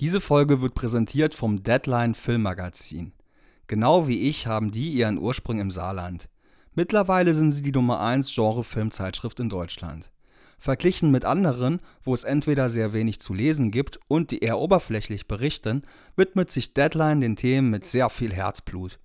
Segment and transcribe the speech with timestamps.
[0.00, 3.14] Diese Folge wird präsentiert vom Deadline Filmmagazin.
[3.66, 6.28] Genau wie ich haben die ihren Ursprung im Saarland.
[6.76, 10.12] Mittlerweile sind sie die Nummer 1 Genre-Filmzeitschrift in Deutschland.
[10.56, 15.26] Verglichen mit anderen, wo es entweder sehr wenig zu lesen gibt und die eher oberflächlich
[15.26, 15.82] berichten,
[16.14, 19.00] widmet sich Deadline den Themen mit sehr viel Herzblut.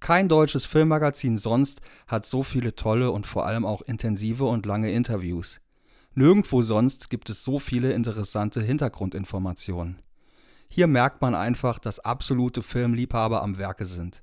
[0.00, 4.90] Kein deutsches Filmmagazin sonst hat so viele tolle und vor allem auch intensive und lange
[4.90, 5.60] Interviews.
[6.16, 10.02] Nirgendwo sonst gibt es so viele interessante Hintergrundinformationen.
[10.74, 14.22] Hier merkt man einfach, dass absolute Filmliebhaber am Werke sind.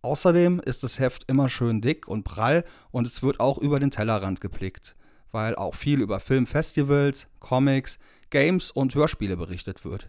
[0.00, 3.90] Außerdem ist das Heft immer schön dick und prall und es wird auch über den
[3.90, 4.96] Tellerrand geblickt,
[5.32, 7.98] weil auch viel über Filmfestivals, Comics,
[8.30, 10.08] Games und Hörspiele berichtet wird.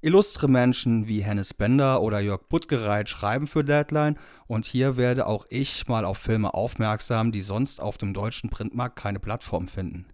[0.00, 5.46] Illustre Menschen wie Hennes Bender oder Jörg Buttgereit schreiben für Deadline und hier werde auch
[5.50, 10.06] ich mal auf Filme aufmerksam, die sonst auf dem deutschen Printmarkt keine Plattform finden.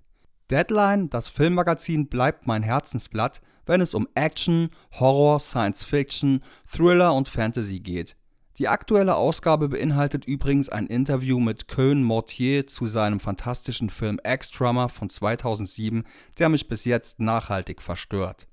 [0.51, 7.29] Deadline, das Filmmagazin, bleibt mein Herzensblatt, wenn es um Action, Horror, Science Fiction, Thriller und
[7.29, 8.17] Fantasy geht.
[8.59, 14.89] Die aktuelle Ausgabe beinhaltet übrigens ein Interview mit Cohn Mortier zu seinem fantastischen Film X-Drummer
[14.89, 16.05] von 2007,
[16.39, 18.49] der mich bis jetzt nachhaltig verstört.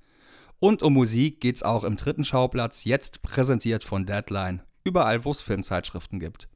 [0.60, 5.42] Und um Musik geht's auch im dritten Schauplatz, jetzt präsentiert von Deadline, überall wo es
[5.42, 6.50] Filmzeitschriften gibt.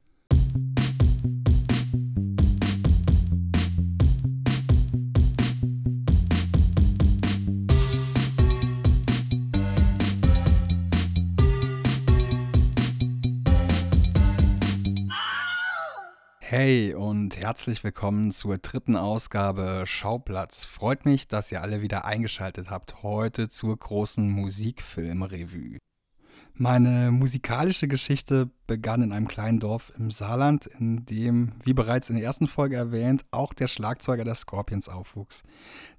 [16.52, 20.64] Hey und herzlich willkommen zur dritten Ausgabe Schauplatz.
[20.64, 25.78] Freut mich, dass ihr alle wieder eingeschaltet habt heute zur großen Musikfilmrevue.
[26.62, 32.16] Meine musikalische Geschichte begann in einem kleinen Dorf im Saarland, in dem, wie bereits in
[32.16, 35.42] der ersten Folge erwähnt, auch der Schlagzeuger der Scorpions aufwuchs.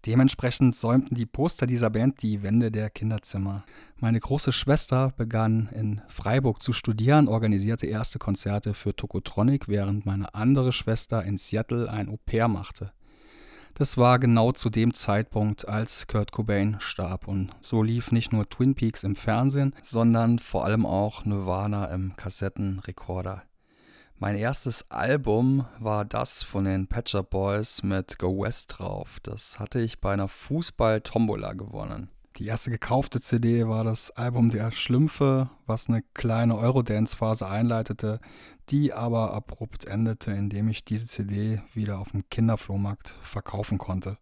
[0.06, 3.64] Dementsprechend säumten die Poster dieser Band die Wände der Kinderzimmer.
[3.98, 10.36] Meine große Schwester begann in Freiburg zu studieren, organisierte erste Konzerte für Tokotronic, während meine
[10.36, 12.92] andere Schwester in Seattle ein Au-pair machte.
[13.74, 17.28] Das war genau zu dem Zeitpunkt, als Kurt Cobain starb.
[17.28, 22.16] Und so lief nicht nur Twin Peaks im Fernsehen, sondern vor allem auch Nirvana im
[22.16, 23.44] Kassettenrekorder.
[24.18, 29.20] Mein erstes Album war das von den Patcher Boys mit Go West drauf.
[29.24, 32.10] Das hatte ich bei einer Fußball-Tombola gewonnen.
[32.38, 38.20] Die erste gekaufte CD war das Album der Schlümpfe, was eine kleine Eurodance-Phase einleitete,
[38.70, 44.18] die aber abrupt endete, indem ich diese CD wieder auf dem Kinderflohmarkt verkaufen konnte.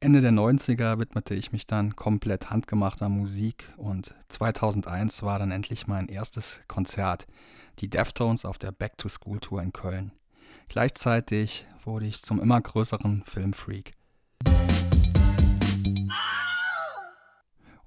[0.00, 5.86] Ende der 90er widmete ich mich dann komplett handgemachter Musik und 2001 war dann endlich
[5.86, 7.26] mein erstes Konzert,
[7.78, 10.12] die Deftones auf der Back to School Tour in Köln.
[10.68, 13.94] Gleichzeitig wurde ich zum immer größeren Filmfreak.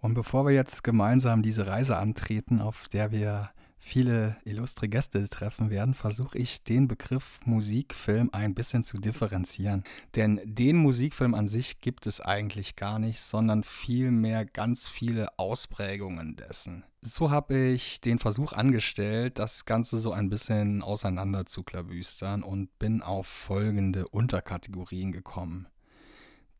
[0.01, 3.49] Und bevor wir jetzt gemeinsam diese Reise antreten, auf der wir
[3.79, 9.83] viele illustre Gäste treffen werden, versuche ich den Begriff Musikfilm ein bisschen zu differenzieren.
[10.15, 16.35] Denn den Musikfilm an sich gibt es eigentlich gar nicht, sondern vielmehr ganz viele Ausprägungen
[16.35, 16.83] dessen.
[17.01, 22.77] So habe ich den Versuch angestellt, das Ganze so ein bisschen auseinander zu klabüstern und
[22.77, 25.67] bin auf folgende Unterkategorien gekommen.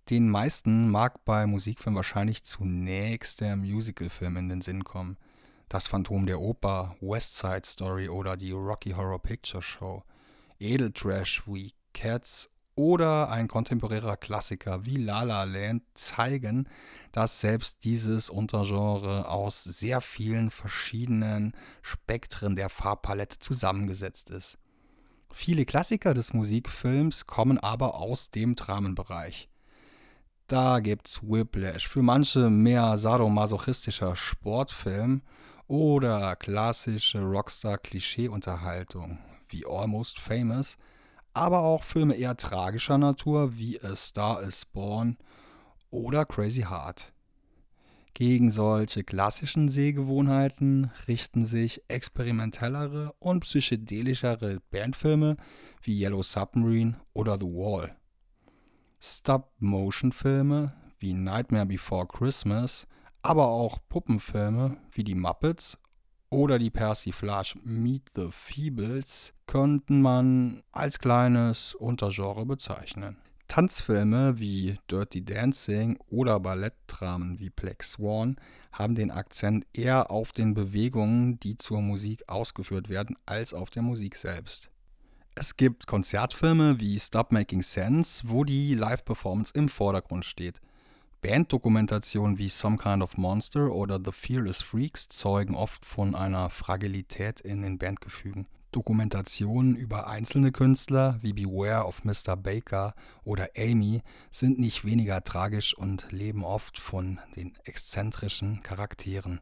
[0.10, 5.18] Den meisten mag bei Musikfilmen wahrscheinlich zunächst der Musicalfilm in den Sinn kommen.
[5.68, 10.02] Das Phantom der Oper, West Side Story oder die Rocky Horror Picture Show,
[10.58, 16.68] Edeltrash wie Cats oder ein kontemporärer Klassiker wie La La Land zeigen,
[17.12, 21.54] dass selbst dieses Untergenre aus sehr vielen verschiedenen
[21.84, 24.58] Spektren der Farbpalette zusammengesetzt ist.
[25.32, 29.50] Viele Klassiker des Musikfilms kommen aber aus dem Dramenbereich.
[30.50, 35.22] Da gibt's Whiplash, für manche mehr sadomasochistischer Sportfilm
[35.68, 40.76] oder klassische Rockstar-Klischee-Unterhaltung wie Almost Famous,
[41.36, 45.18] aber auch Filme eher tragischer Natur wie A Star is Born
[45.92, 47.14] oder Crazy Heart.
[48.16, 55.38] Gegen solche klassischen Sehgewohnheiten richten sich experimentellere und psychedelischere Bandfilme
[55.84, 57.99] wie Yellow Submarine oder The Wall.
[59.02, 62.86] Stop-Motion-Filme wie Nightmare Before Christmas,
[63.22, 65.78] aber auch Puppenfilme wie die Muppets
[66.30, 73.18] oder die Persiflage Meet the Feebles könnten man als kleines Untergenre bezeichnen.
[73.48, 78.36] Tanzfilme wie Dirty Dancing oder Ballettdramen wie Black Swan
[78.72, 83.82] haben den Akzent eher auf den Bewegungen, die zur Musik ausgeführt werden, als auf der
[83.82, 84.70] Musik selbst.
[85.42, 90.60] Es gibt Konzertfilme wie Stop Making Sense, wo die Live-Performance im Vordergrund steht.
[91.22, 97.40] Banddokumentationen wie Some Kind of Monster oder The Fearless Freaks zeugen oft von einer Fragilität
[97.40, 98.48] in den Bandgefügen.
[98.74, 102.36] Dokumentationen über einzelne Künstler wie Beware of Mr.
[102.36, 102.94] Baker
[103.24, 104.02] oder Amy
[104.32, 109.40] sind nicht weniger tragisch und leben oft von den exzentrischen Charakteren.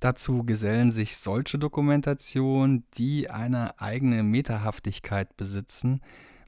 [0.00, 6.00] Dazu gesellen sich solche Dokumentationen, die eine eigene Metahaftigkeit besitzen,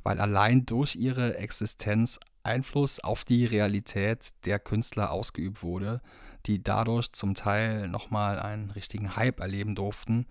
[0.03, 6.01] weil allein durch ihre Existenz Einfluss auf die Realität der Künstler ausgeübt wurde,
[6.47, 10.27] die dadurch zum Teil nochmal einen richtigen Hype erleben durften,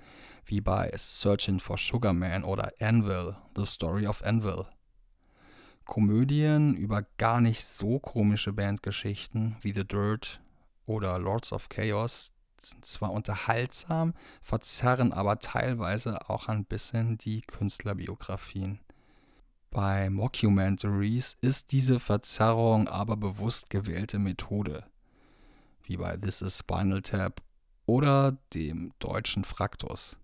[0.46, 4.66] wie bei Searching for Sugar Man oder Anvil, The Story of Anvil.
[5.86, 10.42] Komödien über gar nicht so komische Bandgeschichten wie The Dirt
[10.86, 12.34] oder Lords of Chaos
[12.66, 18.80] sind zwar unterhaltsam, verzerren aber teilweise auch ein bisschen die Künstlerbiografien.
[19.69, 24.84] Bei Mockumentaries ist diese Verzerrung aber bewusst gewählte Methode,
[25.84, 27.42] wie bei This is Spinal Tap
[27.86, 30.18] oder dem deutschen Fraktus.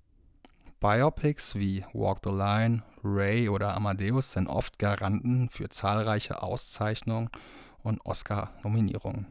[0.80, 7.30] Biopics wie Walk the Line, Ray oder Amadeus sind oft Garanten für zahlreiche Auszeichnungen
[7.82, 9.28] und Oscar-Nominierungen.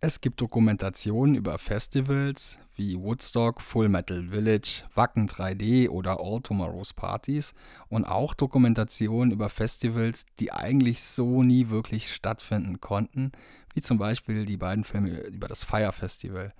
[0.00, 6.94] Es gibt Dokumentationen über Festivals wie Woodstock, Full Metal Village, Wacken 3D oder All Tomorrow's
[6.94, 7.52] Parties
[7.88, 13.32] und auch Dokumentationen über Festivals, die eigentlich so nie wirklich stattfinden konnten,
[13.74, 16.54] wie zum Beispiel die beiden Filme über das Fire Festival.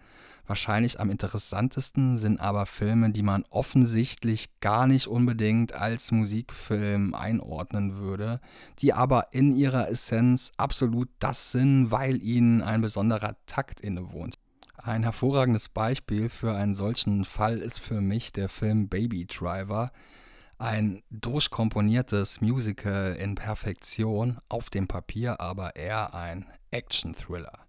[0.48, 7.98] Wahrscheinlich am interessantesten sind aber Filme, die man offensichtlich gar nicht unbedingt als Musikfilm einordnen
[7.98, 8.40] würde,
[8.78, 14.36] die aber in ihrer Essenz absolut das sind, weil ihnen ein besonderer Takt innewohnt.
[14.78, 19.92] Ein hervorragendes Beispiel für einen solchen Fall ist für mich der Film Baby Driver,
[20.56, 27.67] ein durchkomponiertes Musical in Perfektion, auf dem Papier aber eher ein Action-Thriller.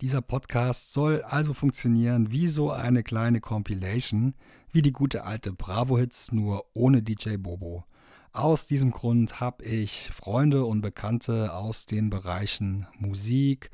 [0.00, 4.34] Dieser Podcast soll also funktionieren wie so eine kleine Compilation,
[4.72, 7.84] wie die gute alte Bravo-Hits, nur ohne DJ Bobo.
[8.32, 13.70] Aus diesem Grund habe ich Freunde und Bekannte aus den Bereichen Musik,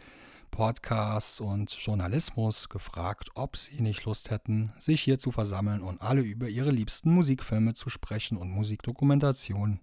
[0.51, 6.23] Podcasts und Journalismus gefragt, ob sie nicht Lust hätten, sich hier zu versammeln und alle
[6.23, 9.79] über ihre liebsten Musikfilme zu sprechen und Musikdokumentationen.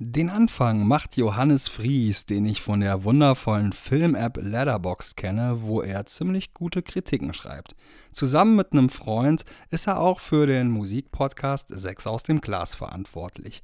[0.00, 6.04] Den Anfang macht Johannes Fries, den ich von der wundervollen Film-App Letterboxd kenne, wo er
[6.04, 7.76] ziemlich gute Kritiken schreibt.
[8.10, 13.62] Zusammen mit einem Freund ist er auch für den Musikpodcast 6 aus dem Glas verantwortlich.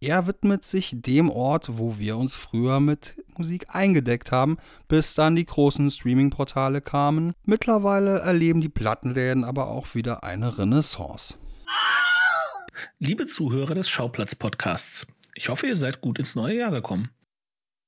[0.00, 5.34] Er widmet sich dem Ort, wo wir uns früher mit Musik eingedeckt haben, bis dann
[5.34, 7.32] die großen Streaming-Portale kamen.
[7.44, 11.34] Mittlerweile erleben die Plattenläden aber auch wieder eine Renaissance.
[13.00, 17.10] Liebe Zuhörer des Schauplatz-Podcasts, ich hoffe, ihr seid gut ins neue Jahr gekommen.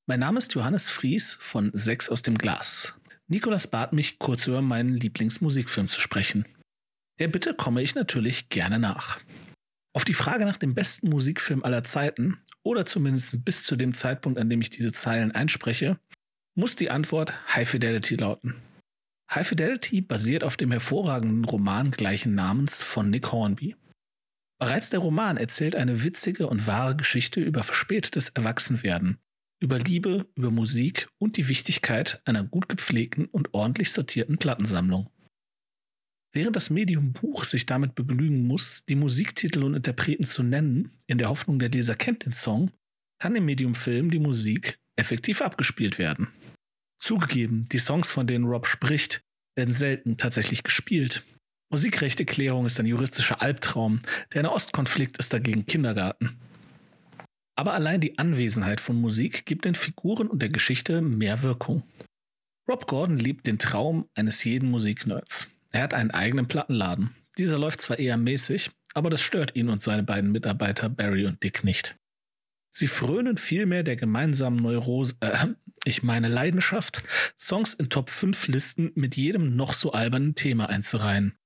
[0.06, 2.94] Mein Name ist Johannes Fries von Sechs aus dem Glas.
[3.26, 6.46] Nikolas bat mich, kurz über meinen Lieblingsmusikfilm zu sprechen.
[7.18, 9.20] Der Bitte komme ich natürlich gerne nach.
[9.94, 14.38] Auf die Frage nach dem besten Musikfilm aller Zeiten, oder zumindest bis zu dem Zeitpunkt,
[14.38, 15.98] an dem ich diese Zeilen einspreche,
[16.54, 18.56] muss die Antwort High Fidelity lauten.
[19.30, 23.76] High Fidelity basiert auf dem hervorragenden Roman gleichen Namens von Nick Hornby.
[24.58, 29.18] Bereits der Roman erzählt eine witzige und wahre Geschichte über verspätetes Erwachsenwerden,
[29.60, 35.10] über Liebe, über Musik und die Wichtigkeit einer gut gepflegten und ordentlich sortierten Plattensammlung.
[36.32, 41.18] Während das Medium Buch sich damit begnügen muss, die Musiktitel und Interpreten zu nennen, in
[41.18, 42.72] der Hoffnung, der Leser kennt den Song,
[43.20, 46.28] kann im Medium Film die Musik effektiv abgespielt werden.
[47.00, 49.20] Zugegeben, die Songs, von denen Rob spricht,
[49.56, 51.24] werden selten tatsächlich gespielt.
[51.74, 53.98] Musikrechteklärung ist ein juristischer Albtraum,
[54.32, 56.38] der Nahostkonflikt ist dagegen Kindergarten.
[57.56, 61.82] Aber allein die Anwesenheit von Musik gibt den Figuren und der Geschichte mehr Wirkung.
[62.68, 65.50] Rob Gordon liebt den Traum eines jeden Musiknerds.
[65.72, 67.10] Er hat einen eigenen Plattenladen.
[67.38, 71.42] Dieser läuft zwar eher mäßig, aber das stört ihn und seine beiden Mitarbeiter Barry und
[71.42, 71.96] Dick nicht.
[72.70, 75.48] Sie frönen vielmehr der gemeinsamen Neurose, äh,
[75.84, 77.02] ich meine Leidenschaft,
[77.36, 81.36] Songs in Top 5 Listen mit jedem noch so albernen Thema einzureihen.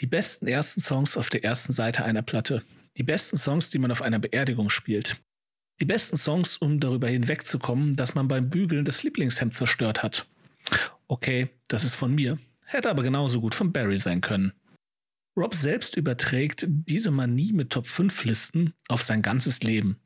[0.00, 2.62] Die besten ersten Songs auf der ersten Seite einer Platte.
[2.96, 5.22] Die besten Songs, die man auf einer Beerdigung spielt.
[5.80, 10.26] Die besten Songs, um darüber hinwegzukommen, dass man beim Bügeln das Lieblingshemd zerstört hat.
[11.08, 14.52] Okay, das ist von mir, hätte aber genauso gut von Barry sein können.
[15.36, 19.98] Rob selbst überträgt diese Manie mit Top 5 Listen auf sein ganzes Leben.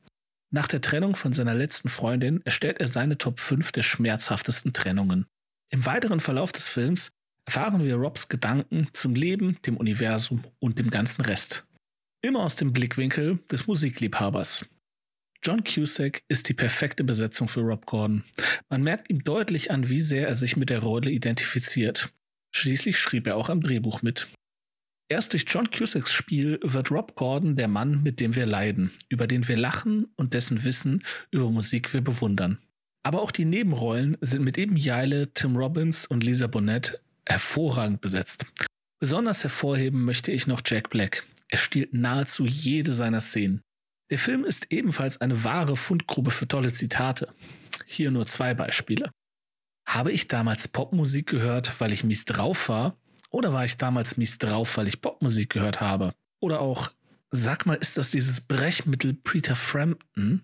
[0.50, 5.26] Nach der Trennung von seiner letzten Freundin erstellt er seine Top 5 der schmerzhaftesten Trennungen.
[5.70, 7.10] Im weiteren Verlauf des Films
[7.46, 11.66] erfahren wir Robs Gedanken zum Leben, dem Universum und dem ganzen Rest.
[12.22, 14.66] Immer aus dem Blickwinkel des Musikliebhabers.
[15.42, 18.24] John Cusack ist die perfekte Besetzung für Rob Gordon.
[18.68, 22.12] Man merkt ihm deutlich an, wie sehr er sich mit der Rolle identifiziert.
[22.52, 24.28] Schließlich schrieb er auch am Drehbuch mit.
[25.08, 29.28] Erst durch John Cusacks Spiel wird Rob Gordon der Mann, mit dem wir leiden, über
[29.28, 32.58] den wir lachen und dessen Wissen über Musik wir bewundern.
[33.04, 38.46] Aber auch die Nebenrollen sind mit eben Jaile, Tim Robbins und Lisa Bonet hervorragend besetzt.
[38.98, 41.26] Besonders hervorheben möchte ich noch Jack Black.
[41.48, 43.62] Er stiehlt nahezu jede seiner Szenen.
[44.10, 47.32] Der Film ist ebenfalls eine wahre Fundgrube für tolle Zitate.
[47.86, 49.10] Hier nur zwei Beispiele.
[49.86, 52.96] Habe ich damals Popmusik gehört, weil ich mies drauf war?
[53.30, 56.14] Oder war ich damals mies drauf, weil ich Popmusik gehört habe?
[56.40, 56.92] Oder auch,
[57.30, 60.42] sag mal, ist das dieses Brechmittel Peter Frampton?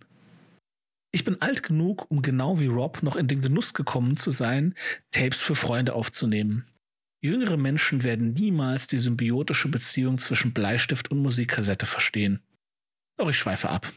[1.12, 4.75] Ich bin alt genug, um genau wie Rob noch in den Genuss gekommen zu sein,
[5.11, 6.67] Tapes für Freunde aufzunehmen.
[7.25, 12.43] Jüngere Menschen werden niemals die symbiotische Beziehung zwischen Bleistift und Musikkassette verstehen.
[13.17, 13.93] Doch ich schweife ab.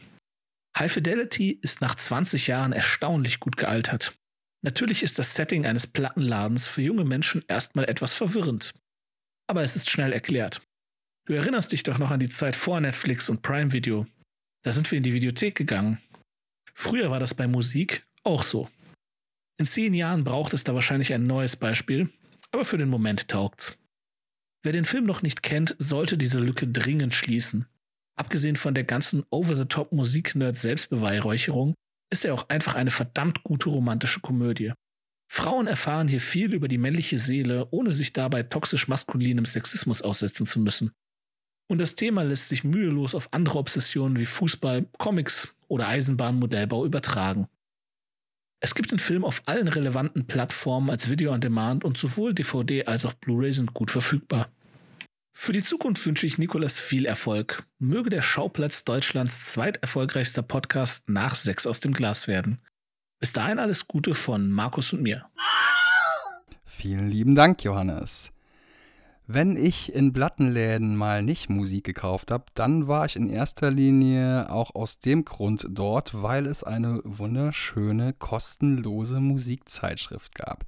[0.78, 4.16] High Fidelity ist nach 20 Jahren erstaunlich gut gealtert.
[4.62, 8.74] Natürlich ist das Setting eines Plattenladens für junge Menschen erstmal etwas verwirrend.
[9.48, 10.62] Aber es ist schnell erklärt.
[11.26, 14.06] Du erinnerst dich doch noch an die Zeit vor Netflix und Prime Video.
[14.62, 16.00] Da sind wir in die Videothek gegangen.
[16.74, 18.68] Früher war das bei Musik auch so.
[19.58, 22.10] In zehn Jahren braucht es da wahrscheinlich ein neues Beispiel,
[22.52, 23.78] aber für den Moment taugt's.
[24.62, 27.66] Wer den Film noch nicht kennt, sollte diese Lücke dringend schließen.
[28.18, 31.74] Abgesehen von der ganzen Over-the-Top-Musik-Nerd-Selbstbeweihräucherung
[32.10, 34.72] ist er auch einfach eine verdammt gute romantische Komödie.
[35.30, 40.46] Frauen erfahren hier viel über die männliche Seele, ohne sich dabei toxisch maskulinem Sexismus aussetzen
[40.46, 40.92] zu müssen.
[41.68, 47.48] Und das Thema lässt sich mühelos auf andere Obsessionen wie Fußball, Comics oder Eisenbahnmodellbau übertragen.
[48.66, 52.84] Es gibt den Film auf allen relevanten Plattformen als Video on Demand und sowohl DVD
[52.86, 54.50] als auch Blu-ray sind gut verfügbar.
[55.32, 57.64] Für die Zukunft wünsche ich Nikolas viel Erfolg.
[57.78, 62.58] Möge der Schauplatz Deutschlands zweiterfolgreichster Podcast nach Sechs aus dem Glas werden.
[63.20, 65.26] Bis dahin alles Gute von Markus und mir.
[66.64, 68.32] Vielen lieben Dank, Johannes.
[69.28, 74.52] Wenn ich in Plattenläden mal nicht Musik gekauft habe, dann war ich in erster Linie
[74.52, 80.64] auch aus dem Grund dort, weil es eine wunderschöne, kostenlose Musikzeitschrift gab.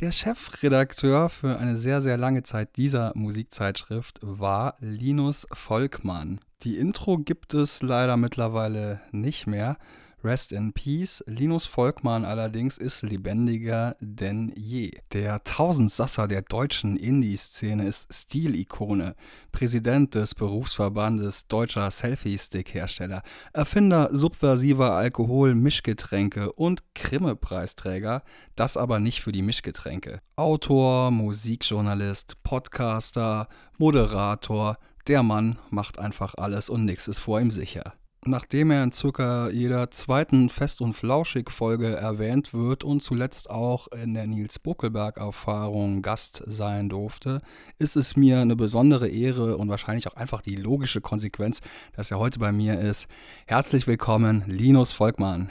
[0.00, 6.40] Der Chefredakteur für eine sehr, sehr lange Zeit dieser Musikzeitschrift war Linus Volkmann.
[6.62, 9.76] Die Intro gibt es leider mittlerweile nicht mehr.
[10.24, 11.22] Rest in Peace.
[11.26, 14.90] Linus Volkmann allerdings ist lebendiger denn je.
[15.12, 19.14] Der Tausendsasser der deutschen Indie-Szene ist Stilikone,
[19.52, 23.22] Präsident des Berufsverbandes deutscher Selfie-Stick-Hersteller,
[23.52, 28.22] Erfinder subversiver Alkohol-Mischgetränke und Grimme-Preisträger,
[28.56, 30.20] das aber nicht für die Mischgetränke.
[30.34, 33.48] Autor, Musikjournalist, Podcaster,
[33.78, 37.94] Moderator, der Mann macht einfach alles und nichts ist vor ihm sicher.
[38.28, 44.12] Nachdem er in circa jeder zweiten Fest- und Flauschig-Folge erwähnt wird und zuletzt auch in
[44.12, 47.40] der Nils Buckelberg-Erfahrung Gast sein durfte,
[47.78, 51.62] ist es mir eine besondere Ehre und wahrscheinlich auch einfach die logische Konsequenz,
[51.96, 53.06] dass er heute bei mir ist.
[53.46, 55.50] Herzlich willkommen, Linus Volkmann.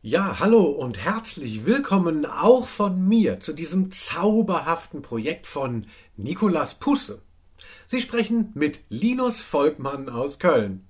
[0.00, 7.20] Ja, hallo und herzlich willkommen auch von mir zu diesem zauberhaften Projekt von Nikolas Pusse.
[7.88, 10.86] Sie sprechen mit Linus Volkmann aus Köln.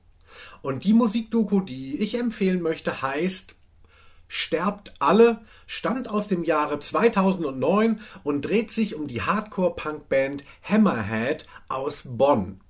[0.63, 3.57] Und die Musikdoku, die ich empfehlen möchte, heißt
[4.35, 12.05] Sterbt alle, stammt aus dem Jahre 2009 und dreht sich um die Hardcore-Punk-Band Hammerhead aus
[12.07, 12.63] Bonn.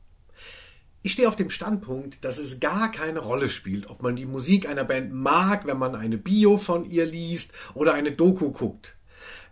[1.05, 4.69] Ich stehe auf dem Standpunkt, dass es gar keine Rolle spielt, ob man die Musik
[4.69, 8.97] einer Band mag, wenn man eine Bio von ihr liest oder eine Doku guckt.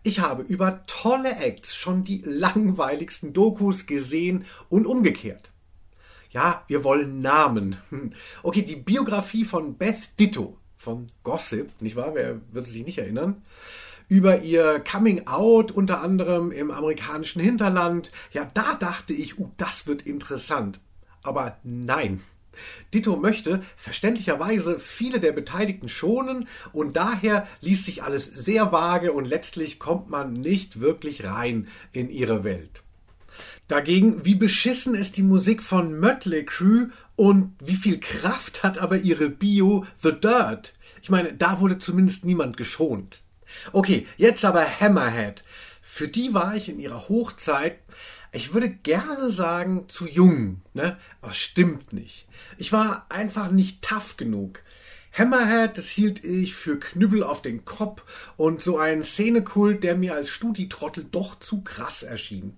[0.02, 5.49] Ich habe über tolle Acts schon die langweiligsten Dokus gesehen und umgekehrt.
[6.30, 7.76] Ja, wir wollen Namen.
[8.42, 12.14] Okay, die Biografie von Beth Ditto von Gossip, nicht wahr?
[12.14, 13.42] Wer wird sich nicht erinnern?
[14.08, 18.10] Über ihr Coming Out unter anderem im amerikanischen Hinterland.
[18.32, 20.80] Ja, da dachte ich, uh, das wird interessant.
[21.22, 22.22] Aber nein.
[22.94, 29.26] Ditto möchte verständlicherweise viele der Beteiligten schonen und daher liest sich alles sehr vage und
[29.26, 32.82] letztlich kommt man nicht wirklich rein in ihre Welt.
[33.70, 38.96] Dagegen, wie beschissen ist die Musik von Mötley Crew und wie viel Kraft hat aber
[38.96, 40.74] ihre Bio The Dirt?
[41.02, 43.20] Ich meine, da wurde zumindest niemand geschont.
[43.72, 45.44] Okay, jetzt aber Hammerhead.
[45.82, 47.78] Für die war ich in ihrer Hochzeit,
[48.32, 50.98] ich würde gerne sagen, zu jung, ne?
[51.22, 52.26] Aber stimmt nicht.
[52.58, 54.62] Ich war einfach nicht tough genug.
[55.12, 58.02] Hammerhead, das hielt ich für Knüppel auf den Kopf
[58.36, 62.56] und so ein Szenekult, der mir als Studitrottel doch zu krass erschien.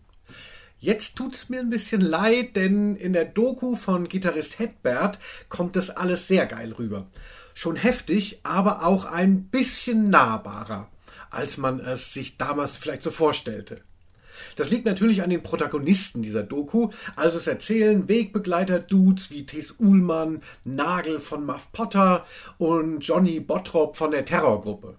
[0.82, 5.90] Jetzt tut's mir ein bisschen leid, denn in der Doku von Gitarrist Hedbert kommt das
[5.90, 7.06] alles sehr geil rüber.
[7.54, 10.88] Schon heftig, aber auch ein bisschen nahbarer,
[11.30, 13.82] als man es sich damals vielleicht so vorstellte.
[14.56, 20.42] Das liegt natürlich an den Protagonisten dieser Doku, also es erzählen Wegbegleiter-Dudes wie Tess Uhlmann,
[20.64, 22.26] Nagel von Muff Potter
[22.58, 24.98] und Johnny Bottrop von der Terrorgruppe.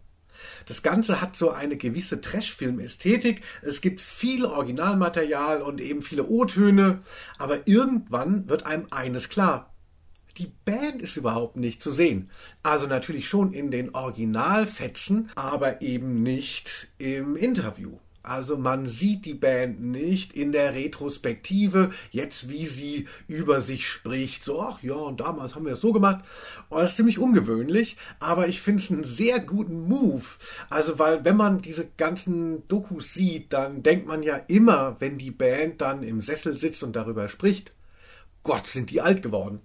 [0.66, 3.42] Das Ganze hat so eine gewisse Trashfilm-Ästhetik.
[3.62, 7.02] Es gibt viel Originalmaterial und eben viele O-Töne.
[7.38, 9.74] Aber irgendwann wird einem eines klar.
[10.38, 12.32] Die Band ist überhaupt nicht zu sehen.
[12.64, 18.00] Also natürlich schon in den Originalfetzen, aber eben nicht im Interview.
[18.24, 24.46] Also man sieht die Band nicht in der Retrospektive, jetzt wie sie über sich spricht.
[24.46, 26.24] So, ach ja, und damals haben wir es so gemacht.
[26.70, 30.24] Und das ist ziemlich ungewöhnlich, aber ich finde es einen sehr guten Move.
[30.70, 35.32] Also, weil wenn man diese ganzen Dokus sieht, dann denkt man ja immer, wenn die
[35.32, 37.74] Band dann im Sessel sitzt und darüber spricht,
[38.44, 39.60] Gott, sind die alt geworden.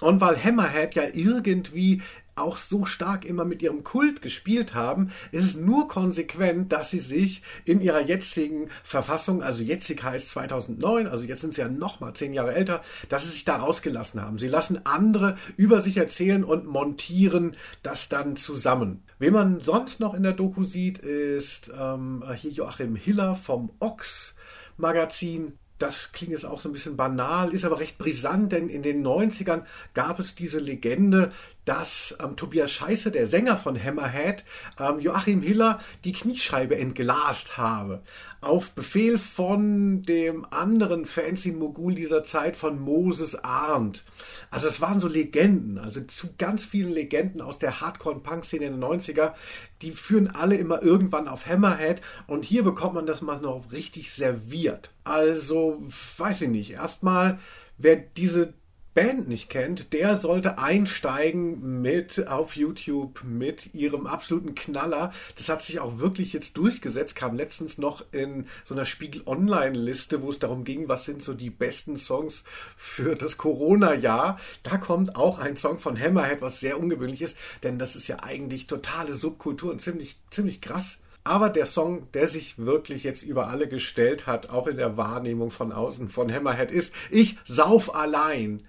[0.00, 2.02] Und weil Hammerhead ja irgendwie
[2.36, 6.98] auch so stark immer mit ihrem Kult gespielt haben, ist es nur konsequent, dass sie
[6.98, 12.00] sich in ihrer jetzigen Verfassung, also jetzig heißt 2009, also jetzt sind sie ja noch
[12.00, 14.38] mal zehn Jahre älter, dass sie sich da rausgelassen haben.
[14.38, 19.02] Sie lassen andere über sich erzählen und montieren das dann zusammen.
[19.18, 24.34] Wen man sonst noch in der Doku sieht, ist ähm, hier Joachim Hiller vom Ox
[24.76, 28.82] Magazin das klingt jetzt auch so ein bisschen banal, ist aber recht brisant, denn in
[28.82, 31.32] den 90ern gab es diese Legende,
[31.64, 34.44] dass ähm, Tobias Scheiße, der Sänger von Hammerhead,
[34.78, 38.02] ähm, Joachim Hiller die Kniescheibe entglast habe.
[38.40, 44.04] Auf Befehl von dem anderen Fancy-Mogul dieser Zeit, von Moses Arndt.
[44.50, 49.32] Also es waren so Legenden, also zu ganz vielen Legenden aus der Hardcore-Punk-Szene den 90er,
[49.80, 54.12] die führen alle immer irgendwann auf Hammerhead und hier bekommt man das mal noch richtig
[54.12, 54.90] serviert.
[55.04, 55.82] Also,
[56.18, 57.38] weiß ich nicht, erstmal,
[57.78, 58.54] wer diese
[58.94, 65.12] Band nicht kennt, der sollte einsteigen mit auf YouTube mit ihrem absoluten Knaller.
[65.36, 69.76] Das hat sich auch wirklich jetzt durchgesetzt, kam letztens noch in so einer Spiegel Online
[69.76, 72.44] Liste, wo es darum ging, was sind so die besten Songs
[72.76, 74.38] für das Corona Jahr.
[74.62, 78.22] Da kommt auch ein Song von Hammerhead, was sehr ungewöhnlich ist, denn das ist ja
[78.22, 80.98] eigentlich totale Subkultur und ziemlich ziemlich krass.
[81.26, 85.50] Aber der Song, der sich wirklich jetzt über alle gestellt hat, auch in der Wahrnehmung
[85.50, 88.62] von außen von Hammerhead, ist Ich sauf allein.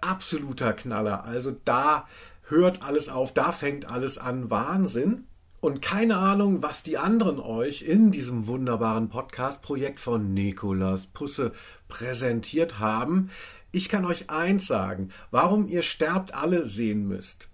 [0.00, 1.24] Absoluter Knaller.
[1.24, 2.08] Also da
[2.48, 4.50] hört alles auf, da fängt alles an.
[4.50, 5.28] Wahnsinn.
[5.60, 11.52] Und keine Ahnung, was die anderen euch in diesem wunderbaren Podcast-Projekt von Nikolas Pusse
[11.86, 13.30] präsentiert haben.
[13.70, 17.48] Ich kann euch eins sagen, warum ihr sterbt alle sehen müsst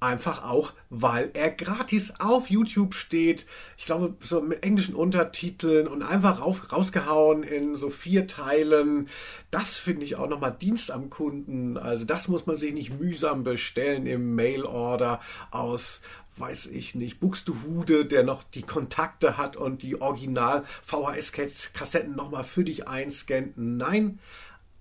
[0.00, 3.46] einfach auch, weil er gratis auf YouTube steht.
[3.76, 9.08] Ich glaube, so mit englischen Untertiteln und einfach rauf, rausgehauen in so vier Teilen.
[9.50, 11.76] Das finde ich auch nochmal Dienst am Kunden.
[11.78, 16.00] Also das muss man sich nicht mühsam bestellen im Mailorder aus
[16.38, 22.62] weiß ich nicht, Buxtehude, der noch die Kontakte hat und die Original VHS-Kassetten nochmal für
[22.62, 23.54] dich einscannt.
[23.56, 24.18] Nein,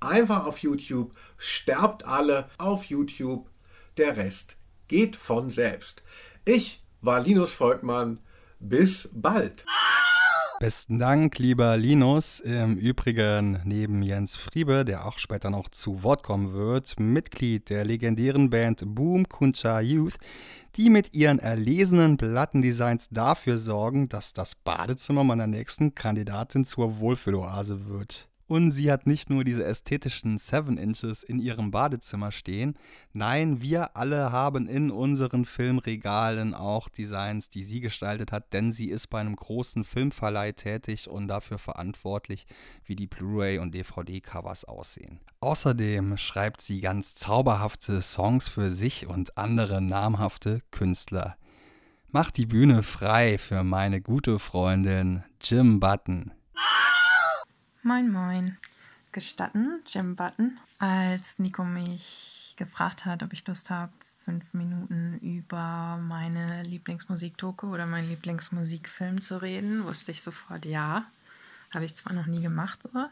[0.01, 3.49] einfach auf YouTube, sterbt alle auf YouTube,
[3.97, 6.01] der Rest geht von selbst.
[6.45, 8.19] Ich war Linus Volkmann.
[8.59, 9.65] Bis bald.
[10.59, 12.39] Besten Dank, lieber Linus.
[12.39, 17.83] Im Übrigen neben Jens Friebe, der auch später noch zu Wort kommen wird, Mitglied der
[17.83, 20.15] legendären Band Boom Kuncha Youth,
[20.77, 27.87] die mit ihren erlesenen Plattendesigns dafür sorgen, dass das Badezimmer meiner nächsten Kandidatin zur Wohlfühloase
[27.87, 28.29] wird.
[28.47, 32.77] Und sie hat nicht nur diese ästhetischen Seven Inches in ihrem Badezimmer stehen.
[33.11, 38.89] Nein, wir alle haben in unseren Filmregalen auch Designs, die sie gestaltet hat, denn sie
[38.89, 42.45] ist bei einem großen Filmverleih tätig und dafür verantwortlich,
[42.83, 45.21] wie die Blu-ray und DVD-Covers aussehen.
[45.39, 51.35] Außerdem schreibt sie ganz zauberhafte Songs für sich und andere namhafte Künstler.
[52.09, 56.31] Macht die Bühne frei für meine gute Freundin Jim Button.
[57.87, 58.57] Moin, moin.
[59.11, 63.91] Gestatten, Jim Button, als Nico mich gefragt hat, ob ich Lust habe,
[64.23, 71.05] fünf Minuten über meine Lieblingsmusikdoku oder meinen Lieblingsmusikfilm zu reden, wusste ich sofort ja.
[71.75, 73.11] Habe ich zwar noch nie gemacht, sowas.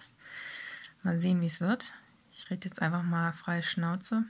[1.04, 1.94] Mal sehen, wie es wird.
[2.32, 4.24] Ich rede jetzt einfach mal freie Schnauze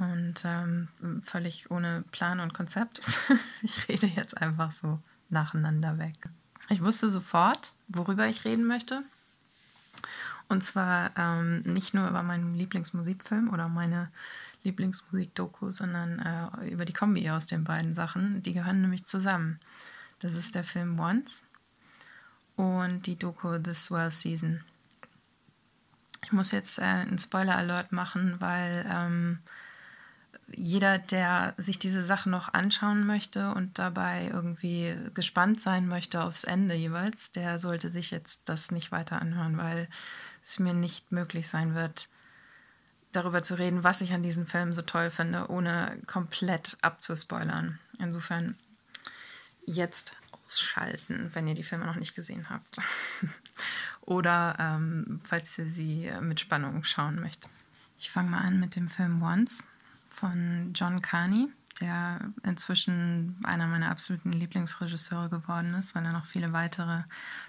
[0.00, 0.88] und ähm,
[1.22, 3.00] völlig ohne Plan und Konzept.
[3.62, 6.12] ich rede jetzt einfach so nacheinander weg.
[6.68, 9.02] Ich wusste sofort, worüber ich reden möchte.
[10.48, 14.10] Und zwar ähm, nicht nur über meinen Lieblingsmusikfilm oder meine
[14.64, 18.42] Lieblingsmusikdoku, sondern äh, über die Kombi aus den beiden Sachen.
[18.42, 19.60] Die gehören nämlich zusammen.
[20.20, 21.42] Das ist der Film Once.
[22.56, 24.64] und die Doku The Swell Season.
[26.24, 29.38] Ich muss jetzt äh, einen Spoiler-Alert machen, weil ähm,
[30.54, 36.44] jeder, der sich diese Sachen noch anschauen möchte und dabei irgendwie gespannt sein möchte aufs
[36.44, 39.88] Ende jeweils, der sollte sich jetzt das nicht weiter anhören, weil
[40.44, 42.08] es mir nicht möglich sein wird,
[43.12, 47.78] darüber zu reden, was ich an diesem Film so toll finde, ohne komplett abzuspoilern.
[47.98, 48.56] Insofern
[49.66, 52.78] jetzt ausschalten, wenn ihr die Filme noch nicht gesehen habt.
[54.00, 57.50] Oder ähm, falls ihr sie mit Spannung schauen möchtet.
[57.98, 59.64] Ich fange mal an mit dem Film Once
[60.10, 61.48] von John Carney,
[61.80, 67.02] der inzwischen einer meiner absoluten Lieblingsregisseure geworden ist, weil er noch viele weitere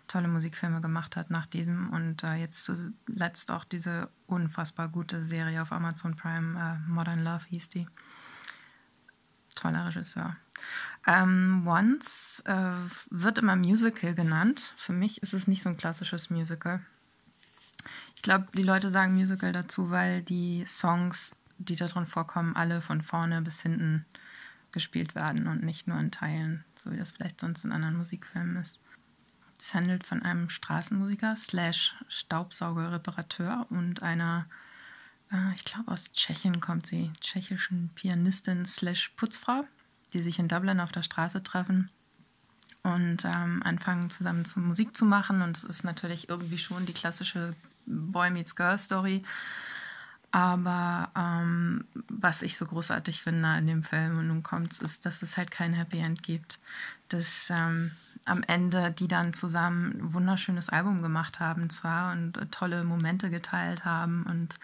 [0.07, 5.61] tolle Musikfilme gemacht hat nach diesem und äh, jetzt zuletzt auch diese unfassbar gute Serie
[5.61, 7.87] auf Amazon Prime, äh, Modern Love hieß die.
[9.55, 10.37] Toller Regisseur.
[11.07, 12.71] Ähm, Once äh,
[13.09, 14.73] wird immer Musical genannt.
[14.77, 16.81] Für mich ist es nicht so ein klassisches Musical.
[18.15, 23.01] Ich glaube, die Leute sagen Musical dazu, weil die Songs die darin vorkommen, alle von
[23.01, 24.05] vorne bis hinten
[24.71, 28.55] gespielt werden und nicht nur in Teilen, so wie das vielleicht sonst in anderen Musikfilmen
[28.57, 28.79] ist.
[29.59, 34.45] Es handelt von einem Straßenmusiker slash Staubsaugerreparateur und einer,
[35.31, 39.65] äh, ich glaube aus Tschechien kommt sie, tschechischen Pianistin slash Putzfrau,
[40.13, 41.89] die sich in Dublin auf der Straße treffen
[42.83, 45.41] und ähm, anfangen zusammen zu Musik zu machen.
[45.41, 47.53] Und es ist natürlich irgendwie schon die klassische
[47.85, 49.23] Boy Meets Girl Story
[50.31, 55.05] aber ähm, was ich so großartig finde an dem Film, und nun kommt es, ist,
[55.05, 56.59] dass es halt kein Happy End gibt.
[57.09, 57.91] Dass ähm,
[58.25, 63.29] am Ende die dann zusammen ein wunderschönes Album gemacht haben, zwar und äh, tolle Momente
[63.29, 64.59] geteilt haben und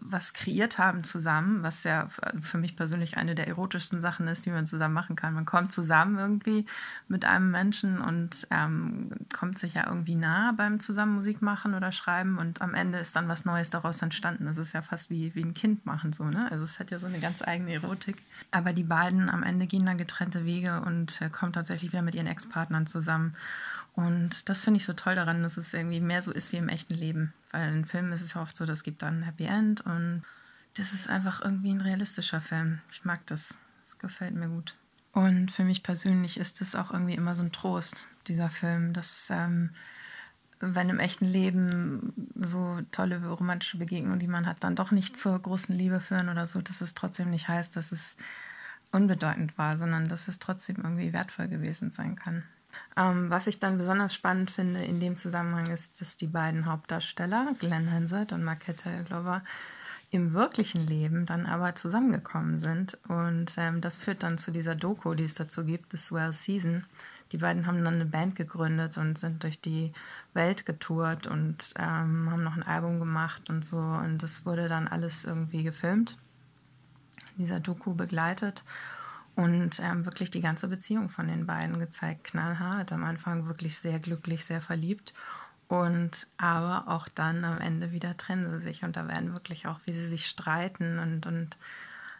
[0.00, 2.08] was kreiert haben zusammen, was ja
[2.40, 5.34] für mich persönlich eine der erotischsten Sachen ist, die man zusammen machen kann.
[5.34, 6.66] Man kommt zusammen irgendwie
[7.08, 11.90] mit einem Menschen und ähm, kommt sich ja irgendwie nah beim zusammen Musik machen oder
[11.90, 14.46] schreiben und am Ende ist dann was Neues daraus entstanden.
[14.46, 16.50] Das ist ja fast wie, wie ein Kind machen so, ne?
[16.50, 18.22] Also es hat ja so eine ganz eigene Erotik.
[18.52, 22.14] Aber die beiden am Ende gehen dann getrennte Wege und äh, kommen tatsächlich wieder mit
[22.14, 23.34] ihren Ex-Partnern zusammen.
[23.94, 26.68] Und das finde ich so toll daran, dass es irgendwie mehr so ist wie im
[26.68, 27.34] echten Leben.
[27.50, 30.22] Weil in Filmen ist es ja oft so, es gibt dann ein Happy End und
[30.74, 32.80] das ist einfach irgendwie ein realistischer Film.
[32.90, 33.58] Ich mag das.
[33.82, 34.74] Das gefällt mir gut.
[35.12, 39.28] Und für mich persönlich ist es auch irgendwie immer so ein Trost, dieser Film, dass
[39.30, 39.70] ähm,
[40.60, 45.38] wenn im echten Leben so tolle romantische Begegnungen, die man hat, dann doch nicht zur
[45.38, 48.16] großen Liebe führen oder so, dass es trotzdem nicht heißt, dass es
[48.92, 52.44] unbedeutend war, sondern dass es trotzdem irgendwie wertvoll gewesen sein kann.
[52.96, 57.52] Ähm, was ich dann besonders spannend finde in dem Zusammenhang ist, dass die beiden Hauptdarsteller,
[57.58, 59.42] Glenn Hansard und Marketa Glover,
[60.10, 62.98] im wirklichen Leben dann aber zusammengekommen sind.
[63.08, 66.84] Und ähm, das führt dann zu dieser Doku, die es dazu gibt, The Swell Season.
[67.32, 69.94] Die beiden haben dann eine Band gegründet und sind durch die
[70.34, 73.78] Welt getourt und ähm, haben noch ein Album gemacht und so.
[73.78, 76.18] Und das wurde dann alles irgendwie gefilmt,
[77.38, 78.64] dieser Doku begleitet
[79.34, 82.24] und ähm, wirklich die ganze Beziehung von den beiden gezeigt.
[82.24, 85.14] Knallhart, am Anfang wirklich sehr glücklich, sehr verliebt.
[85.68, 89.80] Und aber auch dann am Ende wieder trennen sie sich und da werden wirklich auch,
[89.86, 91.56] wie sie sich streiten und, und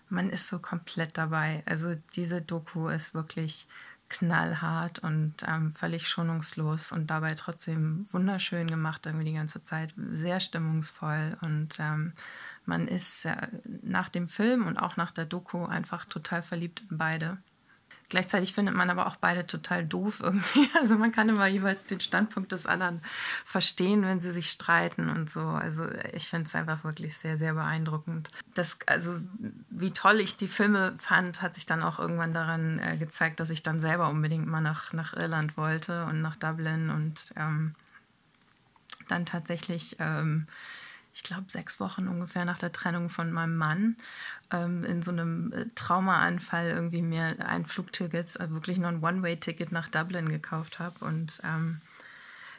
[0.09, 1.63] man ist so komplett dabei.
[1.67, 3.67] Also diese Doku ist wirklich
[4.09, 10.41] knallhart und ähm, völlig schonungslos und dabei trotzdem wunderschön gemacht, irgendwie die ganze Zeit, sehr
[10.41, 12.13] stimmungsvoll und ähm,
[12.65, 13.49] man ist äh,
[13.83, 17.39] nach dem Film und auch nach der Doku einfach total verliebt in beide.
[18.13, 20.69] Gleichzeitig findet man aber auch beide total doof irgendwie.
[20.79, 23.01] Also man kann immer jeweils den Standpunkt des anderen
[23.43, 25.41] verstehen, wenn sie sich streiten und so.
[25.41, 28.31] Also ich finde es einfach wirklich sehr, sehr beeindruckend.
[28.53, 29.15] Das, also
[29.71, 33.49] wie toll ich die Filme fand, hat sich dann auch irgendwann daran äh, gezeigt, dass
[33.49, 37.73] ich dann selber unbedingt mal nach, nach Irland wollte und nach Dublin und ähm,
[39.09, 40.49] dann tatsächlich ähm,
[41.15, 43.97] ich glaube, sechs Wochen ungefähr nach der Trennung von meinem Mann
[44.51, 49.73] ähm, in so einem äh, Traumaanfall irgendwie mir ein Flugticket, also wirklich nur ein One-Way-Ticket
[49.73, 51.05] nach Dublin gekauft habe.
[51.05, 51.81] Und ähm,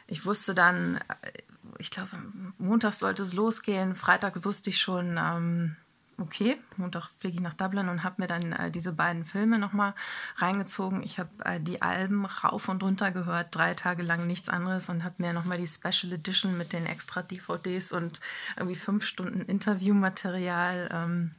[0.06, 1.32] ich wusste dann, äh,
[1.78, 2.10] ich glaube,
[2.58, 5.76] Montag sollte es losgehen, Freitag wusste ich schon, ähm,
[6.18, 9.94] okay, Montag fliege ich nach Dublin und habe mir dann äh, diese beiden Filme nochmal
[10.36, 11.02] reingezogen.
[11.02, 15.04] Ich habe äh, die Alben rauf und runter gehört, drei Tage lang nichts anderes und
[15.04, 18.20] habe mir nochmal die Special Edition mit den extra DVDs und
[18.56, 21.30] irgendwie fünf Stunden Interviewmaterial ähm,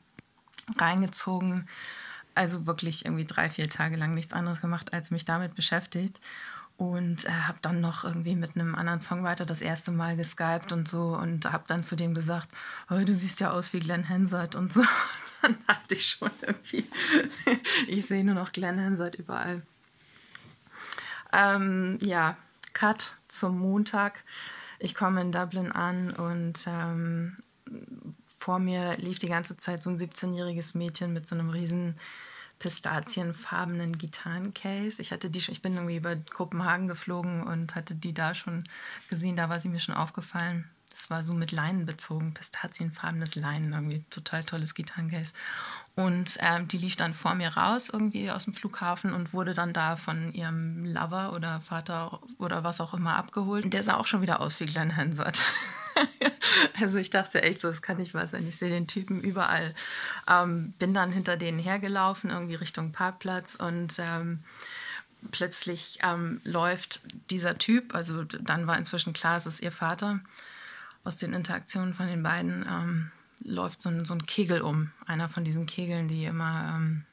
[0.77, 1.67] reingezogen.
[2.33, 6.19] Also wirklich irgendwie drei, vier Tage lang nichts anderes gemacht, als mich damit beschäftigt
[6.77, 10.87] und äh, habe dann noch irgendwie mit einem anderen Songwriter das erste Mal geskypt und
[10.87, 12.49] so und habe dann zu dem gesagt,
[12.89, 14.81] oh, du siehst ja aus wie Glenn Hansard und so.
[14.81, 14.87] Und
[15.41, 16.85] dann dachte ich schon irgendwie,
[17.87, 19.61] ich sehe nur noch Glenn Hansard überall.
[21.31, 22.37] Ähm, ja,
[22.73, 24.23] Cut zum Montag.
[24.79, 27.37] Ich komme in Dublin an und ähm,
[28.37, 31.95] vor mir lief die ganze Zeit so ein 17-jähriges Mädchen mit so einem riesen
[32.59, 35.01] pistazienfarbenen Gitarrencase.
[35.01, 38.63] Ich hatte die schon, ich bin irgendwie über Kopenhagen geflogen und hatte die da schon
[39.09, 40.69] gesehen, da war sie mir schon aufgefallen.
[40.91, 45.33] Das war so mit Leinen bezogen, pistazienfarbenes Leinen, irgendwie total tolles Gitarrencase.
[45.95, 49.73] Und ähm, die lief dann vor mir raus irgendwie aus dem Flughafen und wurde dann
[49.73, 53.65] da von ihrem Lover oder Vater oder was auch immer abgeholt.
[53.65, 55.41] Und der sah auch schon wieder aus wie Glenn Hansard.
[56.81, 58.47] also ich dachte echt so, das kann nicht wahr sein.
[58.47, 59.73] Ich sehe den Typen überall.
[60.27, 64.43] Ähm, bin dann hinter denen hergelaufen, irgendwie Richtung Parkplatz und ähm,
[65.31, 70.19] plötzlich ähm, läuft dieser Typ, also dann war inzwischen klar, es ist ihr Vater,
[71.03, 73.11] aus den Interaktionen von den beiden ähm,
[73.43, 74.91] läuft so ein, so ein, Kegel um.
[75.05, 77.05] Einer von diesen Kegeln, die immer ähm,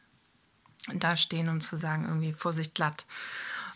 [0.94, 3.04] da stehen, um zu sagen, irgendwie Vorsicht glatt.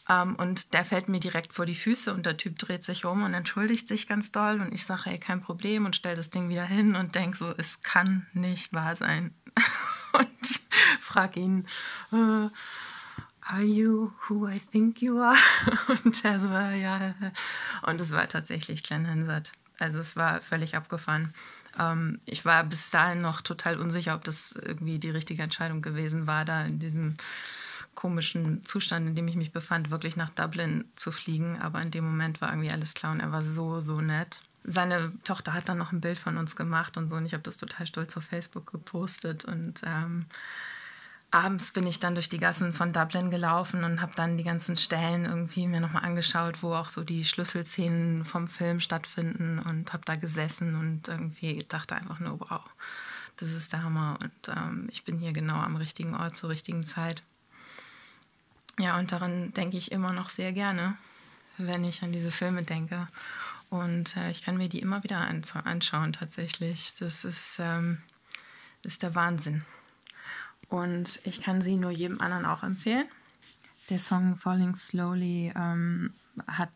[0.08, 3.24] Ähm, und der fällt mir direkt vor die Füße und der Typ dreht sich um
[3.24, 6.48] und entschuldigt sich ganz doll und ich sage, ey, kein Problem und stelle das Ding
[6.48, 9.34] wieder hin und denke so, es kann nicht wahr sein.
[10.12, 10.60] und
[11.00, 11.66] frage ihn,
[12.12, 12.48] äh,
[13.48, 15.36] Are you who I think you are?
[16.04, 17.14] Und er so, ja.
[17.82, 19.52] Und es war tatsächlich Glenn Hansard.
[19.78, 21.32] Also es war völlig abgefahren.
[21.78, 26.26] Ähm, ich war bis dahin noch total unsicher, ob das irgendwie die richtige Entscheidung gewesen
[26.26, 27.14] war, da in diesem
[27.96, 31.60] komischen Zustand, in dem ich mich befand, wirklich nach Dublin zu fliegen.
[31.60, 34.42] Aber in dem Moment war irgendwie alles klar und er war so, so nett.
[34.62, 37.42] Seine Tochter hat dann noch ein Bild von uns gemacht und so und ich habe
[37.42, 40.26] das total stolz auf Facebook gepostet und ähm,
[41.30, 44.76] abends bin ich dann durch die Gassen von Dublin gelaufen und habe dann die ganzen
[44.76, 50.04] Stellen irgendwie mir nochmal angeschaut, wo auch so die Schlüsselszenen vom Film stattfinden und habe
[50.04, 52.62] da gesessen und irgendwie dachte einfach nur, wow,
[53.36, 56.84] das ist der Hammer und ähm, ich bin hier genau am richtigen Ort zur richtigen
[56.84, 57.22] Zeit.
[58.78, 60.96] Ja, und daran denke ich immer noch sehr gerne,
[61.56, 63.08] wenn ich an diese Filme denke.
[63.70, 66.92] Und äh, ich kann mir die immer wieder anschauen tatsächlich.
[66.98, 68.02] Das ist, ähm,
[68.82, 69.64] das ist der Wahnsinn.
[70.68, 73.06] Und ich kann sie nur jedem anderen auch empfehlen.
[73.88, 76.12] Der Song Falling Slowly ähm,
[76.46, 76.70] hat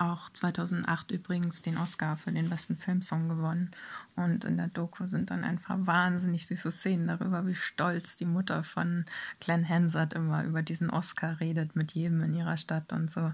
[0.00, 3.70] auch 2008 übrigens den Oscar für den besten Filmsong gewonnen.
[4.16, 8.64] Und in der Doku sind dann einfach wahnsinnig süße Szenen darüber, wie stolz die Mutter
[8.64, 9.04] von
[9.40, 13.32] Glenn Hansard immer über diesen Oscar redet mit jedem in ihrer Stadt und so.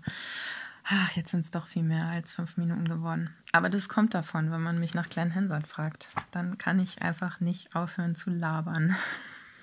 [0.89, 3.31] Ach, jetzt sind es doch viel mehr als fünf Minuten geworden.
[3.53, 6.11] Aber das kommt davon, wenn man mich nach Glenn Hansard fragt.
[6.31, 8.95] Dann kann ich einfach nicht aufhören zu labern.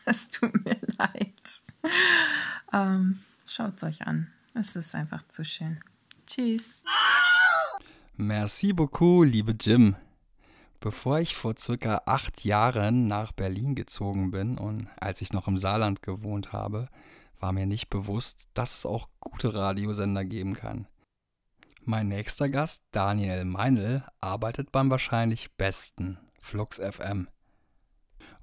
[0.06, 1.64] Es tut mir leid.
[2.74, 3.20] Ähm,
[3.56, 4.32] Schaut es euch an.
[4.56, 5.80] Es ist einfach zu schön.
[6.26, 6.72] Tschüss.
[8.16, 9.96] Merci beaucoup, liebe Jim.
[10.80, 15.58] Bevor ich vor circa acht Jahren nach Berlin gezogen bin und als ich noch im
[15.58, 16.90] Saarland gewohnt habe,
[17.40, 20.88] war mir nicht bewusst, dass es auch gute Radiosender geben kann.
[21.86, 27.28] Mein nächster Gast, Daniel Meinl, arbeitet beim wahrscheinlich besten Flux FM.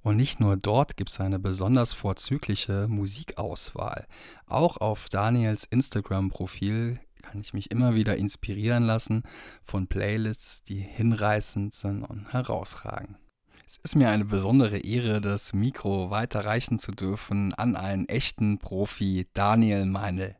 [0.02, 4.06] Und nicht nur dort gibt es eine besonders vorzügliche Musikauswahl.
[4.46, 9.22] Auch auf Daniels Instagram-Profil kann ich mich immer wieder inspirieren lassen
[9.62, 13.18] von Playlists, die hinreißend sind und herausragen.
[13.64, 19.28] Es ist mir eine besondere Ehre, das Mikro weiterreichen zu dürfen an einen echten Profi,
[19.32, 20.34] Daniel Meinl.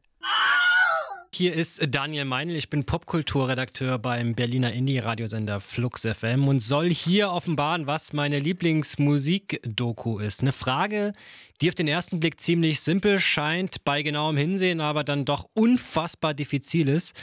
[1.32, 7.30] Hier ist Daniel Meinl, ich bin Popkulturredakteur beim Berliner Indie-Radiosender Flux FM und soll hier
[7.30, 10.40] offenbaren, was meine Lieblingsmusik-Doku ist.
[10.40, 11.12] Eine Frage,
[11.60, 16.34] die auf den ersten Blick ziemlich simpel scheint, bei genauem Hinsehen aber dann doch unfassbar
[16.34, 17.14] diffizil ist.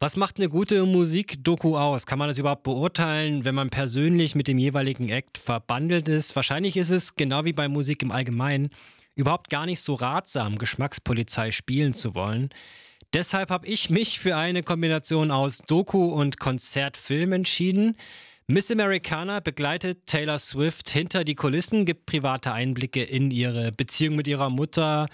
[0.00, 2.06] Was macht eine gute Musik-Doku aus?
[2.06, 6.34] Kann man das überhaupt beurteilen, wenn man persönlich mit dem jeweiligen Act verbandelt ist?
[6.34, 8.70] Wahrscheinlich ist es, genau wie bei Musik im Allgemeinen,
[9.16, 12.48] überhaupt gar nicht so ratsam, Geschmackspolizei spielen zu wollen.
[13.12, 17.96] Deshalb habe ich mich für eine Kombination aus Doku und Konzertfilm entschieden.
[18.46, 24.28] Miss Americana begleitet Taylor Swift hinter die Kulissen, gibt private Einblicke in ihre Beziehung mit
[24.28, 25.08] ihrer Mutter,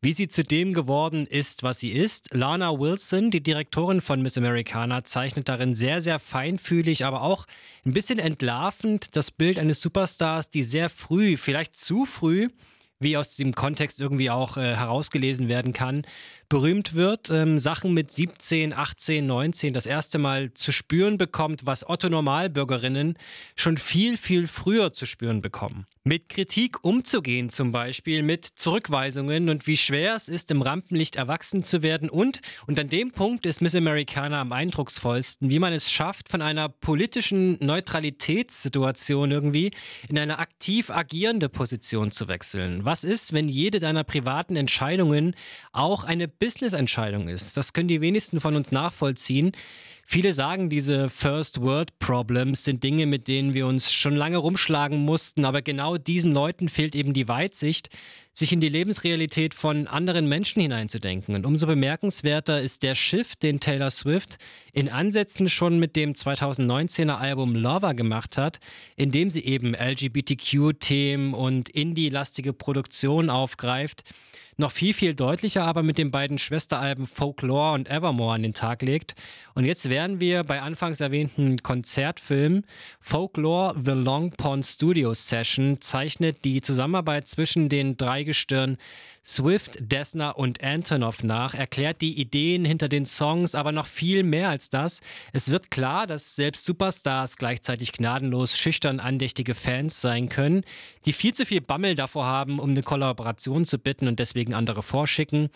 [0.00, 2.32] wie sie zu dem geworden ist, was sie ist.
[2.32, 7.46] Lana Wilson, die Direktorin von Miss Americana, zeichnet darin sehr, sehr feinfühlig, aber auch
[7.84, 12.48] ein bisschen entlarvend das Bild eines Superstars, die sehr früh, vielleicht zu früh,
[13.00, 16.02] wie aus dem Kontext irgendwie auch äh, herausgelesen werden kann,
[16.48, 21.88] berühmt wird, ähm, Sachen mit 17, 18, 19 das erste Mal zu spüren bekommt, was
[21.88, 23.16] Otto Normalbürgerinnen
[23.56, 25.86] schon viel, viel früher zu spüren bekommen.
[26.02, 31.62] Mit Kritik umzugehen, zum Beispiel mit Zurückweisungen und wie schwer es ist, im Rampenlicht erwachsen
[31.62, 32.08] zu werden.
[32.08, 36.40] Und, und an dem Punkt ist Miss Americana am eindrucksvollsten, wie man es schafft, von
[36.40, 39.72] einer politischen Neutralitätssituation irgendwie
[40.08, 42.82] in eine aktiv agierende Position zu wechseln.
[42.86, 45.36] Was ist, wenn jede deiner privaten Entscheidungen
[45.72, 47.58] auch eine Business-Entscheidung ist?
[47.58, 49.52] Das können die wenigsten von uns nachvollziehen.
[50.06, 54.98] Viele sagen, diese First World Problems sind Dinge, mit denen wir uns schon lange rumschlagen
[54.98, 57.90] mussten, aber genau diesen Leuten fehlt eben die Weitsicht,
[58.32, 61.34] sich in die Lebensrealität von anderen Menschen hineinzudenken.
[61.34, 64.38] Und umso bemerkenswerter ist der Shift, den Taylor Swift
[64.72, 68.60] in Ansätzen schon mit dem 2019er Album Lover gemacht hat,
[68.96, 74.04] in dem sie eben LGBTQ-Themen und indie-lastige Produktionen aufgreift
[74.60, 78.82] noch viel, viel deutlicher aber mit den beiden Schwesteralben Folklore und Evermore an den Tag
[78.82, 79.14] legt.
[79.54, 82.62] Und jetzt wären wir bei anfangs erwähnten Konzertfilm.
[83.00, 88.76] Folklore The Long Pond Studio Session zeichnet die Zusammenarbeit zwischen den drei Gestirn
[89.30, 94.48] Swift, Dessner und Antonov nach, erklärt die Ideen hinter den Songs, aber noch viel mehr
[94.48, 95.02] als das.
[95.32, 100.64] Es wird klar, dass selbst Superstars gleichzeitig gnadenlos schüchtern andächtige Fans sein können,
[101.04, 104.82] die viel zu viel Bammel davor haben, um eine Kollaboration zu bitten und deswegen andere
[104.82, 105.50] vorschicken.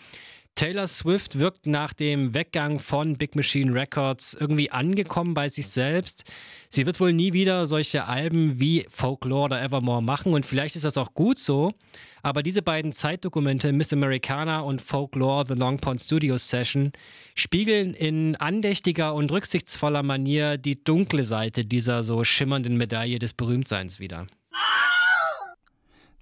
[0.55, 6.23] Taylor Swift wirkt nach dem Weggang von Big Machine Records irgendwie angekommen bei sich selbst.
[6.69, 10.85] Sie wird wohl nie wieder solche Alben wie Folklore oder Evermore machen und vielleicht ist
[10.85, 11.73] das auch gut so.
[12.23, 16.93] Aber diese beiden Zeitdokumente, Miss Americana und Folklore The Long Pond Studio Session,
[17.35, 23.99] spiegeln in andächtiger und rücksichtsvoller Manier die dunkle Seite dieser so schimmernden Medaille des Berühmtseins
[23.99, 24.25] wieder.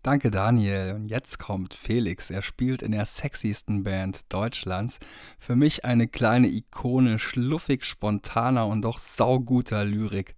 [0.03, 0.95] Danke, Daniel.
[0.95, 2.29] Und jetzt kommt Felix.
[2.29, 4.99] Er spielt in der sexiesten Band Deutschlands.
[5.39, 10.35] Für mich eine kleine Ikone, schluffig, spontaner und doch sauguter Lyrik.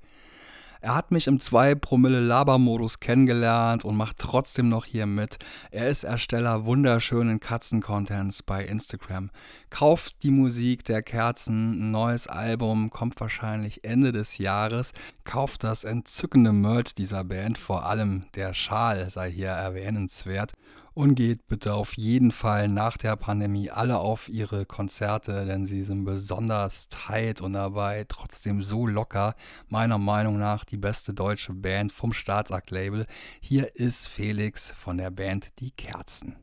[0.81, 5.37] Er hat mich im 2-Promille-Laber-Modus kennengelernt und macht trotzdem noch hier mit.
[5.71, 9.31] Er ist Ersteller wunderschönen Katzen-Contents bei Instagram.
[9.69, 14.93] Kauft die Musik der Kerzen, ein neues Album kommt wahrscheinlich Ende des Jahres.
[15.23, 20.53] Kauft das entzückende Merch dieser Band, vor allem der Schal sei hier erwähnenswert.
[20.95, 25.83] Und geht bitte auf jeden Fall nach der Pandemie alle auf ihre Konzerte, denn sie
[25.83, 29.35] sind besonders tight und dabei trotzdem so locker.
[29.67, 33.07] Meiner Meinung nach die beste deutsche Band vom Staatsakt-Label.
[33.41, 36.37] Hier ist Felix von der Band Die Kerzen.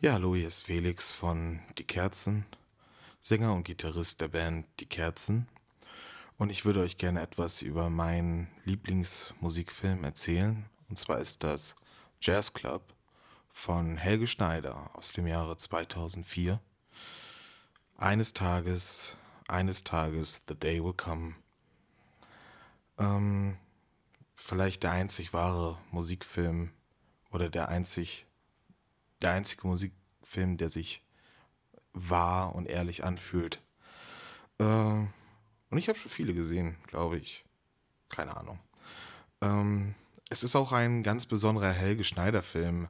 [0.00, 2.46] Ja, hallo, hier ist Felix von Die Kerzen,
[3.18, 5.48] Sänger und Gitarrist der Band Die Kerzen.
[6.36, 10.66] Und ich würde euch gerne etwas über meinen Lieblingsmusikfilm erzählen.
[10.88, 11.74] Und zwar ist das
[12.20, 12.94] Jazz Club
[13.48, 16.60] von Helge Schneider aus dem Jahre 2004.
[17.96, 21.36] Eines Tages, eines Tages, the day will come.
[22.98, 23.56] Ähm,
[24.34, 26.72] vielleicht der einzig wahre Musikfilm
[27.30, 28.26] oder der einzig,
[29.22, 31.04] der einzige Musikfilm, der sich
[31.92, 33.62] wahr und ehrlich anfühlt.
[34.58, 37.44] Äh, und ich habe schon viele gesehen, glaube ich.
[38.08, 38.58] Keine Ahnung.
[39.40, 39.94] Ähm,
[40.30, 42.88] es ist auch ein ganz besonderer Helge Schneider-Film.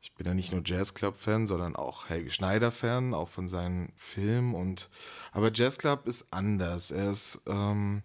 [0.00, 4.54] Ich bin ja nicht nur Jazz Club-Fan, sondern auch Helge Schneider-Fan, auch von seinen Filmen.
[4.54, 4.88] Und
[5.30, 6.90] aber Jazz Club ist anders.
[6.90, 8.02] Er ist ähm,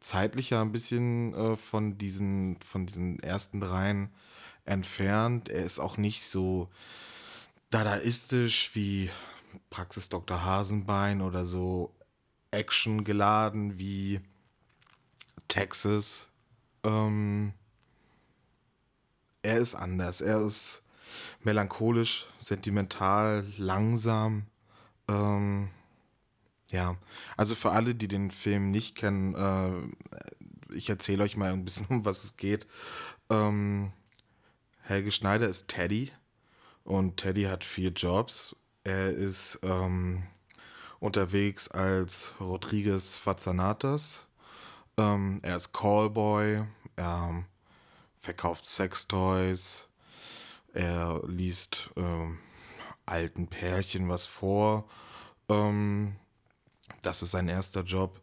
[0.00, 4.10] zeitlich ja ein bisschen äh, von diesen von diesen ersten dreien
[4.64, 5.48] entfernt.
[5.48, 6.68] Er ist auch nicht so
[7.70, 9.10] dadaistisch wie
[9.70, 10.44] Praxis Dr.
[10.44, 11.94] Hasenbein oder so
[12.50, 14.20] Action geladen wie
[15.48, 16.28] Texas.
[16.84, 17.52] Ähm,
[19.48, 20.20] er ist anders.
[20.20, 20.82] Er ist
[21.42, 24.44] melancholisch, sentimental, langsam.
[25.08, 25.70] Ähm,
[26.70, 26.96] ja,
[27.36, 31.86] also für alle, die den Film nicht kennen, äh, ich erzähle euch mal ein bisschen,
[31.88, 32.66] um was es geht.
[33.30, 33.92] Ähm,
[34.82, 36.12] Helge Schneider ist Teddy
[36.84, 38.54] und Teddy hat vier Jobs.
[38.84, 40.24] Er ist ähm,
[41.00, 44.26] unterwegs als Rodriguez Fazanatas.
[44.98, 46.64] Ähm, er ist Callboy.
[46.96, 47.44] Er
[48.28, 49.88] verkauft Sextoys,
[50.74, 52.38] er liest ähm,
[53.06, 54.86] alten Pärchen was vor.
[55.48, 56.14] Ähm,
[57.00, 58.20] das ist sein erster Job.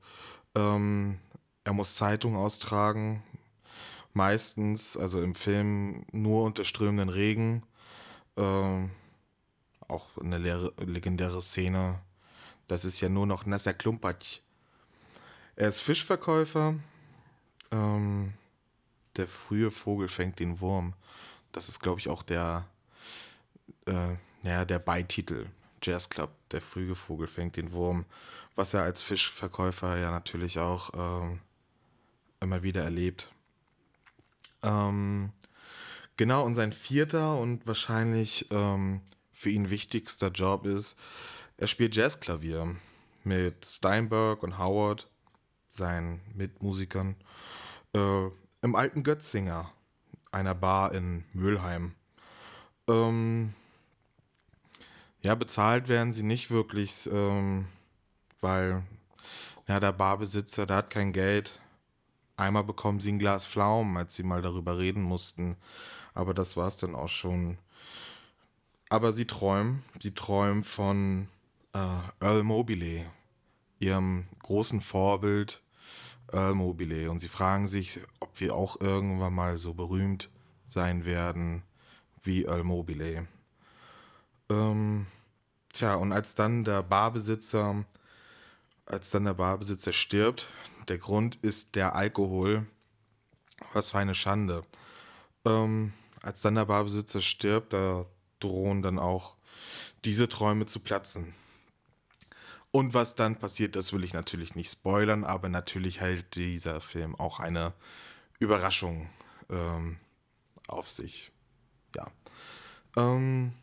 [0.53, 1.17] Ähm,
[1.63, 3.23] er muss Zeitung austragen,
[4.13, 7.63] meistens, also im Film nur unter strömenden Regen.
[8.37, 8.91] Ähm,
[9.87, 11.99] auch eine legendäre Szene.
[12.67, 14.41] Das ist ja nur noch nasser Klumpatsch.
[15.55, 16.75] Er ist Fischverkäufer.
[17.71, 18.33] Ähm,
[19.17, 20.93] der frühe Vogel fängt den Wurm.
[21.51, 22.67] Das ist, glaube ich, auch der,
[23.85, 25.47] äh, naja, der Beititel.
[25.81, 28.05] Jazz Club, der frühe Vogel fängt den Wurm.
[28.55, 31.37] Was er als Fischverkäufer ja natürlich auch äh,
[32.39, 33.29] immer wieder erlebt.
[34.63, 35.31] Ähm,
[36.17, 39.01] genau, und sein vierter und wahrscheinlich ähm,
[39.31, 40.97] für ihn wichtigster Job ist,
[41.57, 42.75] er spielt Jazzklavier
[43.23, 45.07] mit Steinberg und Howard,
[45.69, 47.15] seinen Mitmusikern,
[47.93, 48.27] äh,
[48.65, 49.71] im alten Götzinger,
[50.31, 51.93] einer Bar in Mülheim.
[52.89, 53.53] Ähm,
[55.21, 57.67] ja, bezahlt werden sie nicht wirklich, ähm,
[58.41, 58.81] weil
[59.67, 61.59] ja, der Barbesitzer, der hat kein Geld.
[62.37, 65.57] Einmal bekommen sie ein Glas Pflaumen, als sie mal darüber reden mussten.
[66.15, 67.59] Aber das war es dann auch schon.
[68.89, 71.27] Aber sie träumen, sie träumen von
[71.73, 73.05] äh, Earl Mobile,
[73.77, 75.61] ihrem großen Vorbild
[76.31, 77.09] Earl Mobile.
[77.11, 80.29] Und sie fragen sich, ob wir auch irgendwann mal so berühmt
[80.65, 81.63] sein werden
[82.23, 83.27] wie Earl Mobile.
[84.49, 85.07] Ähm,
[85.73, 87.85] tja, und als dann der Barbesitzer,
[88.85, 90.47] als dann der Barbesitzer stirbt,
[90.87, 92.65] der Grund ist der Alkohol.
[93.73, 94.63] Was für eine Schande.
[95.45, 98.05] Ähm, als dann der Barbesitzer stirbt, da
[98.39, 99.35] drohen dann auch
[100.03, 101.33] diese Träume zu platzen.
[102.75, 107.15] Und was dann passiert, das will ich natürlich nicht spoilern, aber natürlich hält dieser Film
[107.15, 107.71] auch eine
[108.37, 109.09] Überraschung
[109.49, 109.97] ähm,
[110.67, 111.31] auf sich.
[111.95, 112.05] Ja.
[112.97, 113.53] Ähm,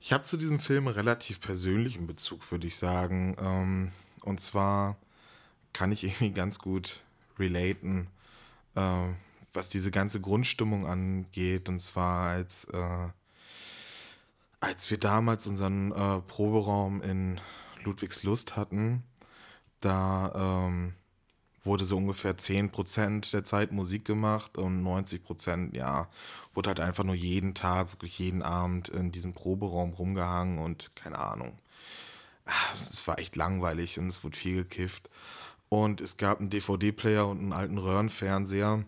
[0.00, 3.36] ich habe zu diesem Film relativ persönlichen Bezug, würde ich sagen.
[3.38, 3.92] Ähm,
[4.22, 4.96] und zwar
[5.74, 7.02] kann ich irgendwie ganz gut
[7.38, 8.08] relaten,
[8.76, 9.08] äh,
[9.52, 11.68] was diese ganze Grundstimmung angeht.
[11.68, 13.08] Und zwar als, äh,
[14.60, 17.38] als wir damals unseren äh, Proberaum in
[17.84, 19.02] Ludwigslust hatten,
[19.80, 20.94] da ähm,
[21.64, 26.08] wurde so ungefähr 10% der Zeit Musik gemacht und 90%, ja,
[26.54, 31.18] wurde halt einfach nur jeden Tag, wirklich jeden Abend in diesem Proberaum rumgehangen und keine
[31.18, 31.58] Ahnung.
[32.46, 35.08] Ah, es war echt langweilig und es wurde viel gekifft.
[35.68, 38.84] Und es gab einen DVD-Player und einen alten Röhrenfernseher.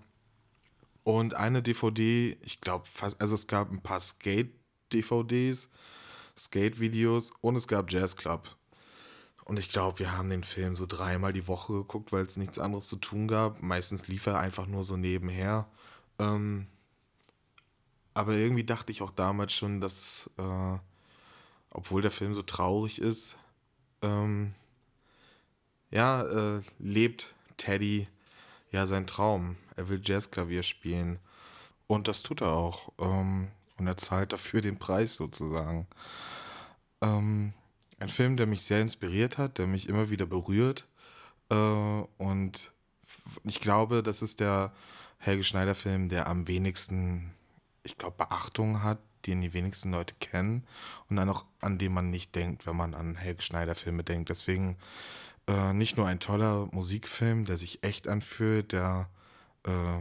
[1.05, 2.85] Und eine DVD, ich glaube,
[3.19, 5.69] also es gab ein paar Skate-DVDs,
[6.37, 8.49] Skate-Videos und es gab Jazz Club.
[9.45, 12.59] Und ich glaube, wir haben den Film so dreimal die Woche geguckt, weil es nichts
[12.59, 13.63] anderes zu tun gab.
[13.63, 15.69] Meistens lief er einfach nur so nebenher.
[16.19, 16.69] Ähm,
[18.15, 20.79] aber irgendwie dachte ich auch damals schon, dass, äh,
[21.71, 23.37] obwohl der Film so traurig ist,
[24.03, 24.55] ähm,
[25.91, 28.09] ja, äh, lebt Teddy
[28.71, 29.57] ja seinen Traum.
[29.77, 31.19] Er will Jazzklavier spielen.
[31.87, 32.93] Und das tut er auch.
[32.99, 35.87] Ähm, und er zahlt dafür den Preis sozusagen.
[37.01, 37.53] Ähm,
[38.03, 40.89] ein Film, der mich sehr inspiriert hat, der mich immer wieder berührt.
[41.51, 42.73] Äh, und
[43.45, 44.73] ich glaube, das ist der
[45.19, 47.33] Helge Schneider-Film, der am wenigsten,
[47.83, 50.67] ich glaube, Beachtung hat, den die wenigsten Leute kennen
[51.09, 54.31] und dann auch an den man nicht denkt, wenn man an Helge Schneider-Filme denkt.
[54.31, 54.77] Deswegen
[55.47, 59.09] äh, nicht nur ein toller Musikfilm, der sich echt anfühlt, der
[59.65, 59.99] äh,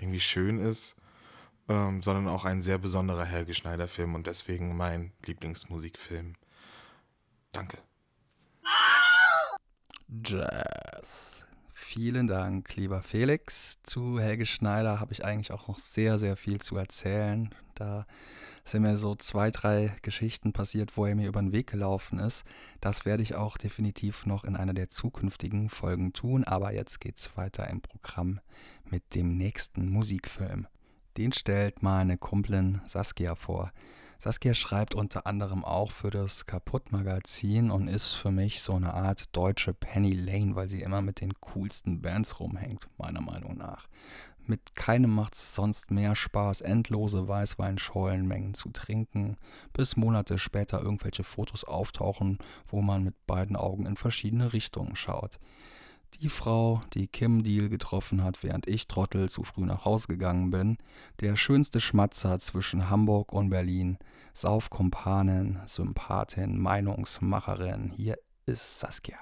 [0.00, 0.96] irgendwie schön ist,
[1.68, 6.34] ähm, sondern auch ein sehr besonderer Helge Schneider-Film und deswegen mein Lieblingsmusikfilm.
[7.52, 7.78] Danke.
[10.24, 11.46] Jazz.
[11.72, 13.78] Vielen Dank, lieber Felix.
[13.82, 17.54] Zu Helge Schneider habe ich eigentlich auch noch sehr, sehr viel zu erzählen.
[17.74, 18.06] Da
[18.64, 22.44] sind mir so zwei, drei Geschichten passiert, wo er mir über den Weg gelaufen ist.
[22.80, 26.44] Das werde ich auch definitiv noch in einer der zukünftigen Folgen tun.
[26.44, 28.40] Aber jetzt geht es weiter im Programm
[28.84, 30.66] mit dem nächsten Musikfilm.
[31.16, 33.72] Den stellt meine Kumpelin Saskia vor.
[34.20, 39.36] Saskia schreibt unter anderem auch für das Kaputt-Magazin und ist für mich so eine Art
[39.36, 43.86] deutsche Penny Lane, weil sie immer mit den coolsten Bands rumhängt, meiner Meinung nach.
[44.44, 49.36] Mit keinem macht es sonst mehr Spaß, endlose Weißweinschollenmengen zu trinken,
[49.72, 55.38] bis Monate später irgendwelche Fotos auftauchen, wo man mit beiden Augen in verschiedene Richtungen schaut.
[56.14, 60.50] Die Frau, die Kim Deal getroffen hat, während ich Trottel zu früh nach Hause gegangen
[60.50, 60.78] bin,
[61.20, 63.98] der schönste Schmatzer zwischen Hamburg und Berlin,
[64.34, 69.18] Saufkompanin, Sympathin, Meinungsmacherin, hier ist Saskia.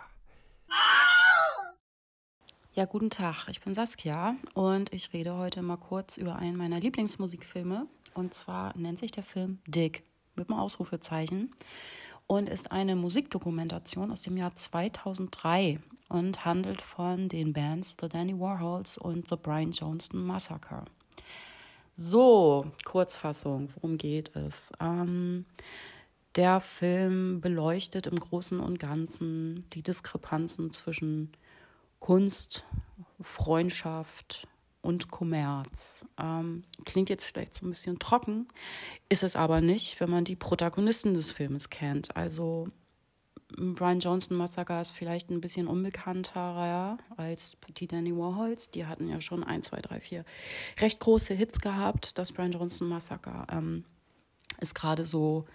[2.72, 6.78] Ja, guten Tag, ich bin Saskia und ich rede heute mal kurz über einen meiner
[6.78, 7.87] Lieblingsmusikfilme.
[8.14, 10.03] Und zwar nennt sich der Film Dick
[10.34, 11.55] mit einem Ausrufezeichen
[12.26, 18.38] und ist eine Musikdokumentation aus dem Jahr 2003 und handelt von den Bands The Danny
[18.38, 20.84] Warhols und The Brian Johnston Massacre.
[21.94, 24.72] So, Kurzfassung, worum geht es?
[24.80, 25.46] Ähm,
[26.34, 31.32] der Film beleuchtet im Großen und Ganzen die Diskrepanzen zwischen
[31.98, 32.64] Kunst,
[33.20, 34.46] Freundschaft
[34.87, 36.07] und Kommerz.
[36.18, 38.49] Ähm, klingt jetzt vielleicht so ein bisschen trocken,
[39.09, 42.16] ist es aber nicht, wenn man die Protagonisten des Filmes kennt.
[42.16, 42.68] Also
[43.55, 48.70] Brian Johnson Massaker ist vielleicht ein bisschen unbekannter als die Danny Warhols.
[48.70, 50.24] Die hatten ja schon ein, zwei, drei, vier
[50.80, 52.18] recht große Hits gehabt.
[52.18, 53.84] Das Brian Johnson Massaker ähm,
[54.61, 55.47] ist gerade so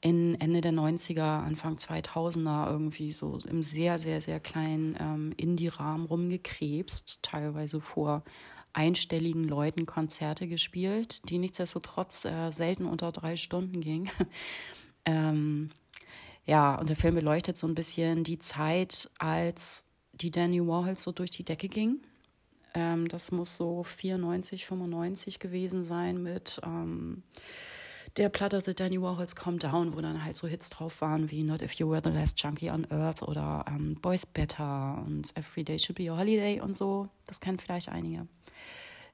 [0.00, 6.06] in Ende der 90er, Anfang 2000er irgendwie so im sehr, sehr, sehr kleinen ähm, Indie-Rahmen
[6.06, 8.24] rumgekrebst, teilweise vor
[8.72, 14.10] einstelligen Leuten Konzerte gespielt, die nichtsdestotrotz äh, selten unter drei Stunden gingen.
[15.04, 15.70] ähm,
[16.46, 21.12] ja, und der Film beleuchtet so ein bisschen die Zeit, als die Danny Warhols so
[21.12, 22.00] durch die Decke ging.
[22.74, 27.22] Ähm, das muss so 94, 95 gewesen sein mit ähm,
[28.16, 31.42] der Platte The Danny Warhols Calm Down, wo dann halt so Hits drauf waren wie
[31.42, 35.64] Not If You Were the Last Junkie on Earth oder ähm, Boys Better und Every
[35.64, 37.08] Day Should Be Your Holiday und so.
[37.26, 38.26] Das kennen vielleicht einige.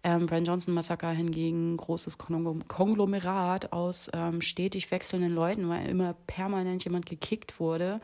[0.03, 6.85] Ähm, Brian Johnson Massaker hingegen großes Konglomerat aus ähm, stetig wechselnden Leuten, weil immer permanent
[6.85, 8.01] jemand gekickt wurde,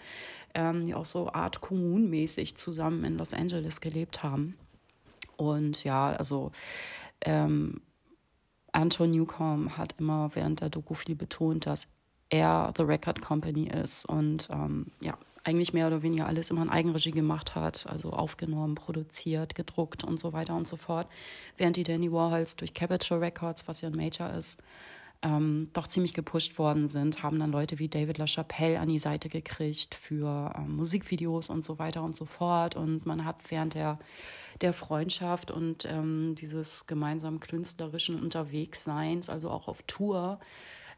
[0.55, 4.57] ähm, die auch so Art kommunmäßig zusammen in Los Angeles gelebt haben.
[5.37, 6.51] Und ja, also
[7.21, 7.81] ähm,
[8.73, 11.89] Anton Newcomb hat immer während der Doku viel betont, dass
[12.31, 16.71] er The Record Company ist und ähm, ja, eigentlich mehr oder weniger alles immer in
[16.71, 21.09] Eigenregie gemacht hat, also aufgenommen, produziert, gedruckt und so weiter und so fort.
[21.57, 24.63] Während die Danny Warhols durch Capitol Records, was ja ein Major ist,
[25.23, 29.29] ähm, doch ziemlich gepusht worden sind, haben dann Leute wie David LaChapelle an die Seite
[29.29, 32.75] gekriegt für ähm, Musikvideos und so weiter und so fort.
[32.75, 33.99] Und man hat während der,
[34.61, 40.41] der Freundschaft und ähm, dieses gemeinsamen künstlerischen Unterwegsseins, also auch auf Tour,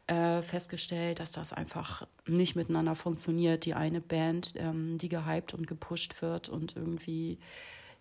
[0.07, 3.65] äh, festgestellt, dass das einfach nicht miteinander funktioniert.
[3.65, 7.39] Die eine Band, ähm, die gehypt und gepusht wird und irgendwie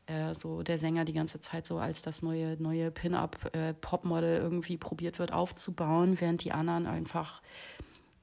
[0.07, 4.77] äh, so der Sänger die ganze Zeit so als das neue, neue Pin-Up-Popmodel äh, irgendwie
[4.77, 7.43] probiert wird aufzubauen, während die anderen einfach,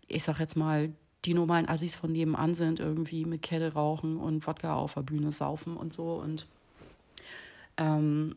[0.08, 0.92] ich sag jetzt mal,
[1.26, 5.32] die normalen Assis von nebenan sind, irgendwie mit Kette rauchen und Wodka auf der Bühne
[5.32, 6.14] saufen und so.
[6.14, 6.48] Und
[7.78, 8.36] ähm,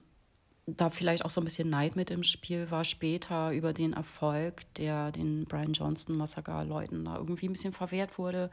[0.66, 4.62] da vielleicht auch so ein bisschen Neid mit im Spiel war später über den Erfolg,
[4.74, 8.50] der den Brian Johnston Massaker Leuten da irgendwie ein bisschen verwehrt wurde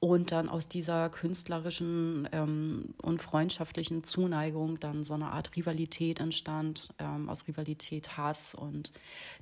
[0.00, 6.94] und dann aus dieser künstlerischen ähm, und freundschaftlichen Zuneigung dann so eine Art Rivalität entstand,
[6.98, 8.92] ähm, aus Rivalität Hass und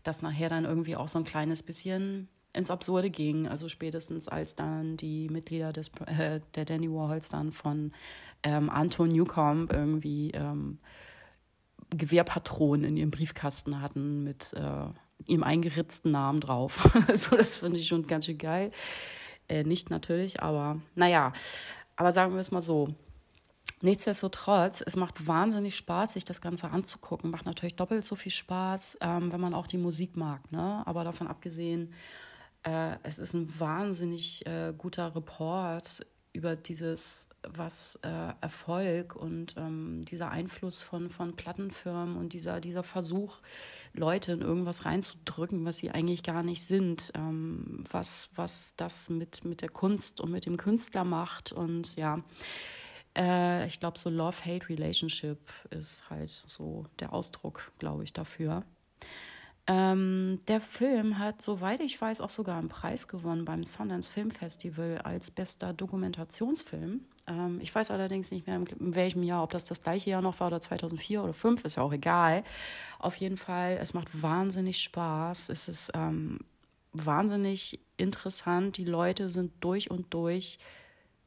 [0.02, 3.46] das nachher dann irgendwie auch so ein kleines bisschen ins Absurde ging.
[3.46, 7.92] Also spätestens als dann die Mitglieder des, äh, der Danny Warhols dann von
[8.42, 10.78] ähm, Anton Newcomb irgendwie ähm,
[11.90, 14.86] Gewehrpatronen in ihrem Briefkasten hatten mit äh,
[15.26, 16.90] ihrem eingeritzten Namen drauf.
[17.08, 18.72] also das finde ich schon ganz schön geil.
[19.48, 21.32] Äh, nicht natürlich, aber naja.
[21.96, 22.88] Aber sagen wir es mal so.
[23.80, 27.30] Nichtsdestotrotz, es macht wahnsinnig Spaß, sich das Ganze anzugucken.
[27.30, 30.50] Macht natürlich doppelt so viel Spaß, ähm, wenn man auch die Musik mag.
[30.50, 30.82] Ne?
[30.84, 31.94] Aber davon abgesehen,
[32.64, 36.04] äh, es ist ein wahnsinnig äh, guter Report
[36.38, 42.84] über dieses, was äh, Erfolg und ähm, dieser Einfluss von, von Plattenfirmen und dieser, dieser
[42.84, 43.38] Versuch,
[43.92, 49.44] Leute in irgendwas reinzudrücken, was sie eigentlich gar nicht sind, ähm, was, was das mit,
[49.44, 51.50] mit der Kunst und mit dem Künstler macht.
[51.50, 52.22] Und ja,
[53.16, 58.62] äh, ich glaube, so Love-Hate-Relationship ist halt so der Ausdruck, glaube ich, dafür.
[59.70, 64.30] Ähm, der Film hat, soweit ich weiß, auch sogar einen Preis gewonnen beim Sundance Film
[64.30, 67.02] Festival als bester Dokumentationsfilm.
[67.26, 70.40] Ähm, ich weiß allerdings nicht mehr, in welchem Jahr, ob das das gleiche Jahr noch
[70.40, 72.44] war oder 2004 oder 2005, ist ja auch egal.
[72.98, 75.50] Auf jeden Fall, es macht wahnsinnig Spaß.
[75.50, 76.38] Es ist ähm,
[76.94, 78.78] wahnsinnig interessant.
[78.78, 80.58] Die Leute sind durch und durch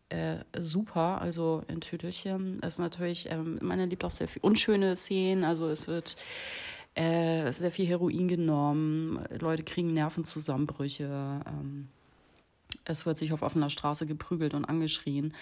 [0.10, 1.22] äh, super.
[1.22, 5.44] Also in Tütelchen ist natürlich, ähm, man erlebt auch sehr viel unschöne Szenen.
[5.44, 6.18] Also es wird
[6.96, 11.42] äh, sehr viel Heroin genommen, Leute kriegen Nervenzusammenbrüche.
[11.46, 11.88] Ähm,
[12.86, 15.34] es wird sich auf offener Straße geprügelt und angeschrien.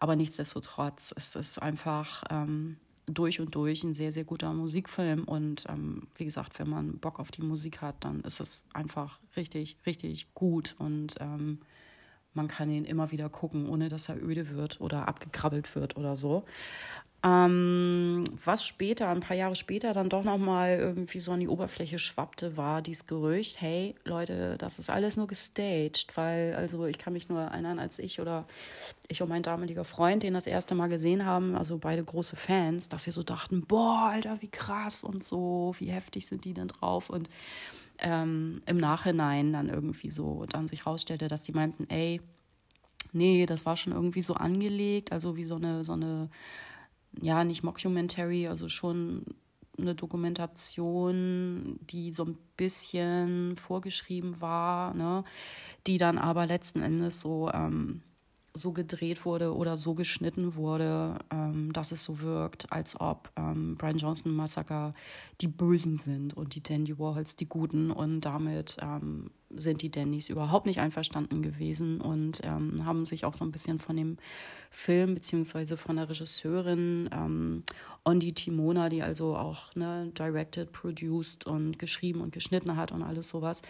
[0.00, 5.24] Aber nichtsdestotrotz ist es einfach ähm, durch und durch ein sehr, sehr guter Musikfilm.
[5.24, 9.18] Und ähm, wie gesagt, wenn man Bock auf die Musik hat, dann ist es einfach
[9.36, 10.74] richtig, richtig gut.
[10.78, 11.60] Und ähm,
[12.34, 16.16] man kann ihn immer wieder gucken, ohne dass er öde wird oder abgekrabbelt wird oder
[16.16, 16.44] so.
[17.24, 21.98] Ähm, was später, ein paar Jahre später, dann doch nochmal irgendwie so an die Oberfläche
[21.98, 27.12] schwappte, war dieses Gerücht, hey Leute, das ist alles nur gestaged, weil, also ich kann
[27.12, 28.46] mich nur erinnern, als ich oder
[29.08, 32.88] ich und mein damaliger Freund den das erste Mal gesehen haben, also beide große Fans,
[32.88, 36.68] dass wir so dachten, boah, Alter, wie krass und so, wie heftig sind die denn
[36.68, 37.10] drauf?
[37.10, 37.28] Und
[37.98, 42.20] ähm, im Nachhinein dann irgendwie so dann sich rausstellte, dass die meinten, ey,
[43.12, 46.28] nee, das war schon irgendwie so angelegt, also wie so eine, so eine
[47.20, 49.24] ja, nicht Mockumentary, also schon
[49.80, 55.24] eine Dokumentation, die so ein bisschen vorgeschrieben war, ne,
[55.86, 58.02] die dann aber letzten Endes so, ähm,
[58.54, 63.76] so gedreht wurde oder so geschnitten wurde, ähm, dass es so wirkt, als ob ähm,
[63.76, 64.94] Brian Johnson Massaker
[65.40, 70.28] die Bösen sind und die Dandy Warhols die Guten und damit ähm, sind die Dandys
[70.28, 74.18] überhaupt nicht einverstanden gewesen und ähm, haben sich auch so ein bisschen von dem
[74.70, 77.62] Film beziehungsweise von der Regisseurin ähm,
[78.04, 83.30] Ondi Timona, die also auch ne, directed, produced und geschrieben und geschnitten hat und alles
[83.30, 83.62] sowas,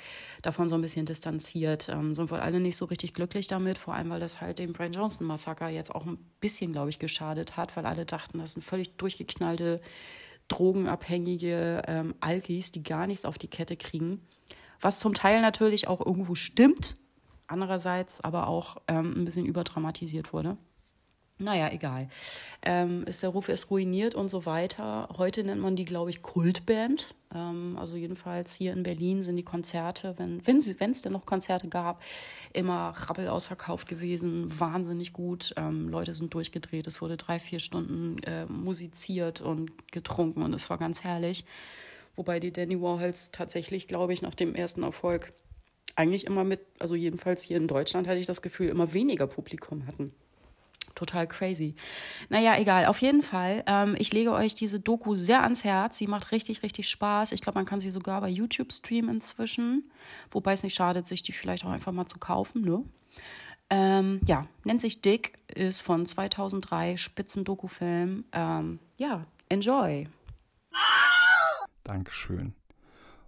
[0.42, 1.88] davon so ein bisschen distanziert.
[1.88, 4.72] Ähm, sind wohl alle nicht so richtig glücklich damit, vor allem weil das halt dem
[4.72, 8.54] Brian Johnson Massaker jetzt auch ein bisschen, glaube ich, geschadet hat, weil alle dachten, das
[8.54, 9.80] sind völlig durchgeknallte
[10.48, 14.22] drogenabhängige ähm, Alkis, die gar nichts auf die Kette kriegen
[14.80, 16.96] was zum Teil natürlich auch irgendwo stimmt,
[17.46, 20.56] andererseits aber auch ähm, ein bisschen überdramatisiert wurde.
[21.40, 22.08] Naja, egal.
[22.62, 25.08] Ähm, ist der Ruf ist ruiniert und so weiter.
[25.16, 27.14] Heute nennt man die, glaube ich, Kultband.
[27.32, 31.68] Ähm, also jedenfalls hier in Berlin sind die Konzerte, wenn es wenn, denn noch Konzerte
[31.68, 32.02] gab,
[32.52, 35.54] immer rabbel ausverkauft gewesen, wahnsinnig gut.
[35.56, 36.88] Ähm, Leute sind durchgedreht.
[36.88, 41.44] Es wurde drei, vier Stunden äh, musiziert und getrunken und es war ganz herrlich.
[42.18, 45.32] Wobei die Danny Warhols tatsächlich, glaube ich, nach dem ersten Erfolg
[45.94, 49.86] eigentlich immer mit, also jedenfalls hier in Deutschland hatte ich das Gefühl, immer weniger Publikum
[49.86, 50.12] hatten.
[50.96, 51.76] Total crazy.
[52.28, 52.86] Naja, egal.
[52.86, 55.96] Auf jeden Fall, ähm, ich lege euch diese Doku sehr ans Herz.
[55.96, 57.30] Sie macht richtig, richtig Spaß.
[57.30, 59.88] Ich glaube, man kann sie sogar bei YouTube streamen inzwischen.
[60.32, 62.82] Wobei es nicht schadet, sich die vielleicht auch einfach mal zu kaufen, ne?
[63.70, 68.24] Ähm, ja, nennt sich Dick, ist von 2003, Spitzen-Dokufilm.
[68.32, 70.08] Ähm, ja, enjoy.
[71.88, 72.52] Dankeschön.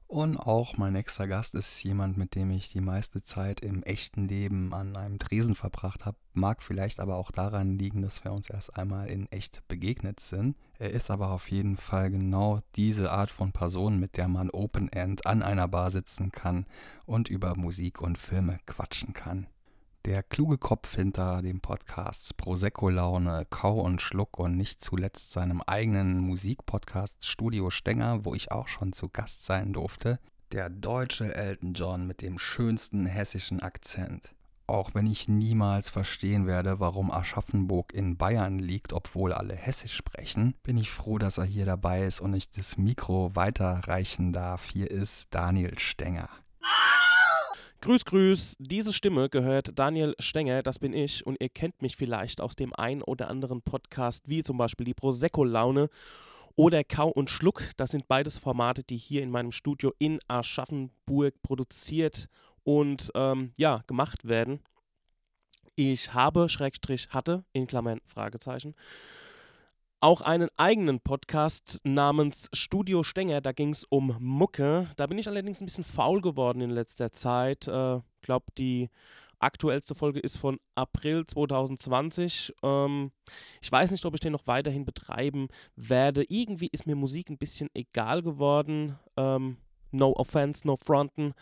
[0.07, 4.29] Und auch mein nächster Gast ist jemand, mit dem ich die meiste Zeit im echten
[4.29, 6.19] Leben an einem Tresen verbracht habe.
[6.35, 10.59] Mag vielleicht aber auch daran liegen, dass wir uns erst einmal in echt begegnet sind.
[10.79, 14.93] Er ist aber auf jeden Fall genau diese Art von Person, mit der man Open
[14.93, 16.67] End an einer Bar sitzen kann
[17.07, 19.47] und über Musik und Filme quatschen kann.
[20.07, 26.21] Der kluge Kopf hinter dem Podcast Prosecco-Laune, Kau und Schluck und nicht zuletzt seinem eigenen
[26.21, 30.19] Musikpodcast Studio Stenger, wo ich auch schon zu Gast sein durfte.
[30.53, 34.35] Der deutsche Elton John mit dem schönsten hessischen Akzent.
[34.67, 40.55] Auch wenn ich niemals verstehen werde, warum Aschaffenburg in Bayern liegt, obwohl alle Hessisch sprechen,
[40.63, 44.65] bin ich froh, dass er hier dabei ist und ich das Mikro weiterreichen darf.
[44.65, 46.31] Hier ist Daniel Stenger.
[47.83, 48.57] Grüß, grüß.
[48.59, 51.27] Diese Stimme gehört Daniel Stenger, das bin ich.
[51.27, 54.93] Und ihr kennt mich vielleicht aus dem ein oder anderen Podcast, wie zum Beispiel die
[54.93, 55.89] Prosecco-Laune
[56.57, 57.63] oder Kau und Schluck.
[57.79, 62.29] Das sind beides Formate, die hier in meinem Studio in Aschaffenburg produziert
[62.65, 64.61] und ähm, ja, gemacht werden.
[65.75, 68.75] Ich habe, Schrägstrich, hatte, in Klammern, Fragezeichen,
[70.01, 73.41] auch einen eigenen Podcast namens Studio Stenger.
[73.41, 74.89] Da ging es um Mucke.
[74.97, 77.67] Da bin ich allerdings ein bisschen faul geworden in letzter Zeit.
[77.67, 78.89] Ich äh, glaube, die
[79.39, 82.55] aktuellste Folge ist von April 2020.
[82.63, 83.13] Ähm,
[83.61, 86.25] ich weiß nicht, ob ich den noch weiterhin betreiben werde.
[86.29, 88.99] Irgendwie ist mir Musik ein bisschen egal geworden.
[89.17, 89.59] Ähm,
[89.91, 91.35] no offense, no fronten.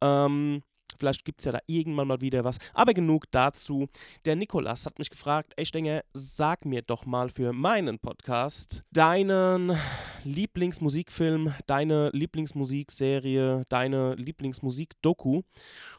[0.00, 0.62] Ähm,
[0.96, 2.58] Vielleicht gibt es ja da irgendwann mal wieder was.
[2.74, 3.86] Aber genug dazu.
[4.24, 9.76] Der Nikolas hat mich gefragt, ey Stenger, sag mir doch mal für meinen Podcast deinen
[10.24, 15.42] Lieblingsmusikfilm, deine Lieblingsmusikserie, deine Lieblingsmusikdoku.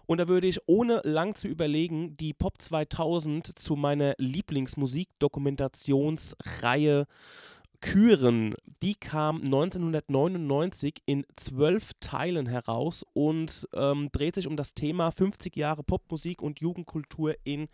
[0.05, 7.05] Und da würde ich ohne lang zu überlegen die Pop 2000 zu meiner Lieblingsmusikdokumentationsreihe
[7.81, 15.11] Küren, die kam 1999 in zwölf Teilen heraus und ähm, dreht sich um das Thema
[15.11, 17.69] 50 Jahre Popmusik und Jugendkultur in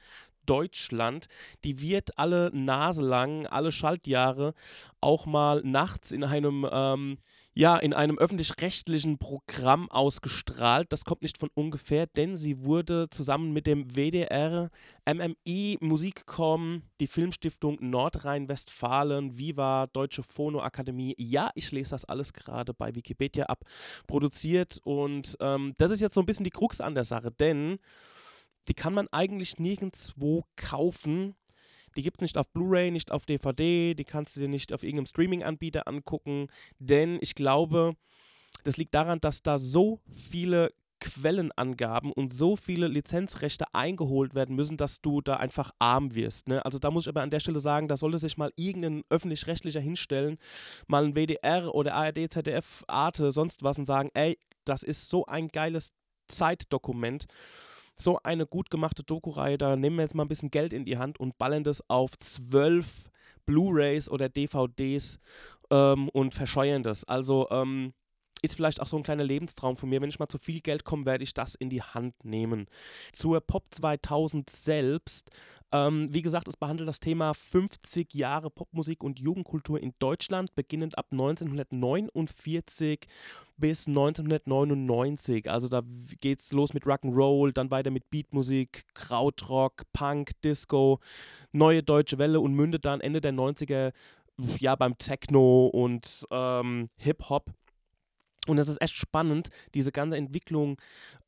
[0.46, 1.28] Deutschland.
[1.64, 4.54] Die wird alle Nase lang, alle Schaltjahre
[5.02, 7.18] auch mal nachts in einem ähm,
[7.58, 10.92] ja, in einem öffentlich-rechtlichen Programm ausgestrahlt.
[10.92, 14.70] Das kommt nicht von ungefähr, denn sie wurde zusammen mit dem WDR,
[15.08, 22.94] MMI, Musikcom, die Filmstiftung Nordrhein-Westfalen, Viva, Deutsche Phonoakademie, ja, ich lese das alles gerade bei
[22.94, 23.64] Wikipedia ab,
[24.06, 24.82] produziert.
[24.84, 27.80] Und ähm, das ist jetzt so ein bisschen die Krux an der Sache, denn
[28.68, 31.36] die kann man eigentlich nirgendwo kaufen
[31.96, 34.84] die gibt es nicht auf Blu-ray, nicht auf DVD, die kannst du dir nicht auf
[34.84, 36.48] irgendeinem Streaming-Anbieter angucken,
[36.80, 37.96] denn ich glaube,
[38.64, 44.78] das liegt daran, dass da so viele Quellenangaben und so viele Lizenzrechte eingeholt werden müssen,
[44.78, 46.48] dass du da einfach arm wirst.
[46.48, 46.64] Ne?
[46.66, 49.82] Also da muss ich aber an der Stelle sagen, da sollte sich mal irgendein öffentlich-rechtlicher
[49.82, 50.38] hinstellen,
[50.88, 55.26] mal ein WDR oder ARD, ZDF, Arte, sonst was und sagen, ey, das ist so
[55.26, 55.92] ein geiles
[56.28, 57.26] Zeitdokument
[57.98, 60.98] so eine gut gemachte Doku-Reihe, da nehmen wir jetzt mal ein bisschen Geld in die
[60.98, 63.10] Hand und ballern das auf zwölf
[63.46, 65.20] Blu-rays oder DVDs
[65.70, 67.04] ähm, und verscheuern das.
[67.06, 67.94] Also ähm,
[68.42, 70.02] ist vielleicht auch so ein kleiner Lebenstraum von mir.
[70.02, 72.68] Wenn ich mal zu viel Geld komme, werde ich das in die Hand nehmen.
[73.12, 75.30] Zur Pop 2000 selbst
[75.76, 80.98] Ähm, wie gesagt, es behandelt das Thema 50 Jahre Popmusik und Jugendkultur in Deutschland, beginnend
[80.98, 83.02] ab 1949
[83.58, 85.52] bis 1999.
[85.52, 85.82] Also da
[86.22, 91.00] geht es los mit Rock'n'Roll, dann weiter mit Beatmusik, Krautrock, Punk, Disco,
[91.52, 93.92] neue deutsche Welle und mündet dann Ende der 90er
[94.60, 97.52] ja beim Techno und ähm, Hip-Hop.
[98.48, 100.78] Und es ist echt spannend, diese ganze Entwicklung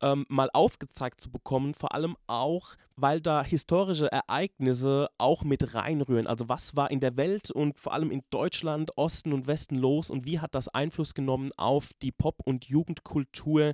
[0.02, 6.28] ähm, mal aufgezeigt zu bekommen, vor allem auch, weil da historische Ereignisse auch mit reinrühren.
[6.28, 10.10] Also was war in der Welt und vor allem in Deutschland, Osten und Westen los
[10.10, 13.74] und wie hat das Einfluss genommen auf die Pop- und Jugendkultur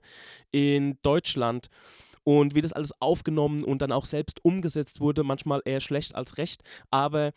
[0.51, 1.67] in Deutschland?
[2.25, 6.37] Und wie das alles aufgenommen und dann auch selbst umgesetzt wurde, manchmal eher schlecht als
[6.37, 6.63] recht.
[6.89, 7.33] Aber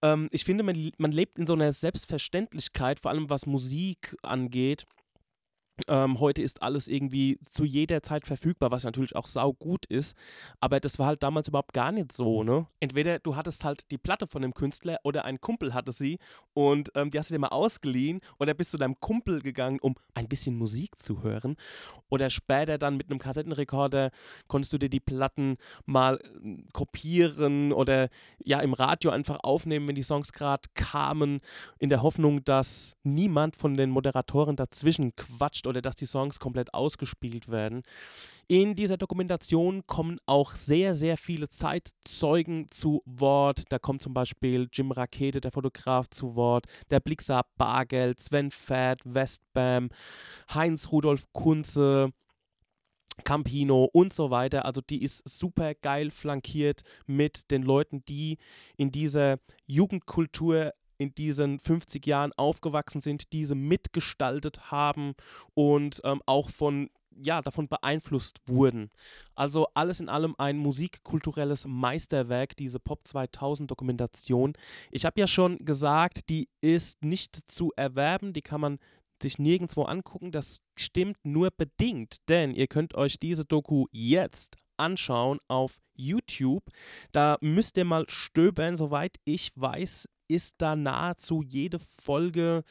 [0.00, 4.86] ähm, ich finde, man, man lebt in so einer Selbstverständlichkeit, vor allem was Musik angeht
[5.88, 10.16] ähm, heute ist alles irgendwie zu jeder Zeit verfügbar, was natürlich auch sau gut ist.
[10.60, 12.66] Aber das war halt damals überhaupt gar nicht so, ne?
[12.80, 16.18] Entweder du hattest halt die Platte von dem Künstler oder ein Kumpel hatte sie
[16.52, 19.94] und ähm, die hast du dir mal ausgeliehen oder bist zu deinem Kumpel gegangen, um
[20.14, 21.56] ein bisschen Musik zu hören.
[22.08, 24.10] Oder später dann mit einem Kassettenrekorder
[24.48, 25.56] konntest du dir die Platten
[25.86, 28.08] mal äh, kopieren oder
[28.44, 31.40] ja im Radio einfach aufnehmen, wenn die Songs gerade kamen,
[31.78, 36.74] in der Hoffnung, dass niemand von den Moderatoren dazwischen quatscht oder dass die Songs komplett
[36.74, 37.82] ausgespielt werden.
[38.48, 43.62] In dieser Dokumentation kommen auch sehr, sehr viele Zeitzeugen zu Wort.
[43.70, 49.00] Da kommt zum Beispiel Jim Rakete, der Fotograf, zu Wort, der Blixer Bargeld, Sven Fett,
[49.04, 49.88] Westbam,
[50.52, 52.12] Heinz Rudolf Kunze,
[53.24, 54.64] Campino und so weiter.
[54.64, 58.38] Also die ist super geil flankiert mit den Leuten, die
[58.76, 65.14] in dieser Jugendkultur in diesen 50 Jahren aufgewachsen sind, diese mitgestaltet haben
[65.54, 66.90] und ähm, auch von
[67.22, 68.90] ja, davon beeinflusst wurden.
[69.34, 74.52] Also alles in allem ein musikkulturelles Meisterwerk, diese Pop 2000 Dokumentation.
[74.90, 78.78] Ich habe ja schon gesagt, die ist nicht zu erwerben, die kann man
[79.22, 80.32] sich nirgendwo angucken.
[80.32, 86.64] Das stimmt nur bedingt, denn ihr könnt euch diese Doku jetzt anschauen auf YouTube.
[87.12, 88.76] Da müsst ihr mal stöbern.
[88.76, 92.64] Soweit ich weiß, ist da nahezu jede Folge,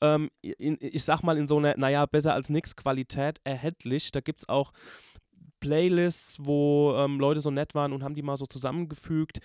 [0.00, 4.10] ähm, in, ich sag mal, in so einer, naja, besser als nix Qualität erhältlich.
[4.12, 4.72] Da gibt es auch
[5.60, 9.38] Playlists, wo ähm, Leute so nett waren und haben die mal so zusammengefügt.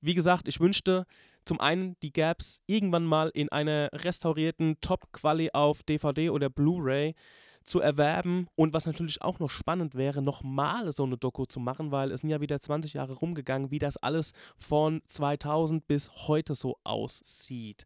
[0.00, 1.06] Wie gesagt, ich wünschte
[1.44, 7.14] zum einen, die es irgendwann mal in einer restaurierten Top-Quali auf DVD oder Blu-ray
[7.64, 11.90] zu erwerben und was natürlich auch noch spannend wäre, nochmal so eine Doku zu machen,
[11.90, 16.54] weil es sind ja wieder 20 Jahre rumgegangen, wie das alles von 2000 bis heute
[16.54, 17.84] so aussieht.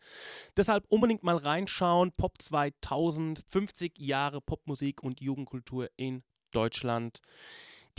[0.57, 7.21] Deshalb unbedingt mal reinschauen, Pop 2000, 50 Jahre Popmusik und Jugendkultur in Deutschland.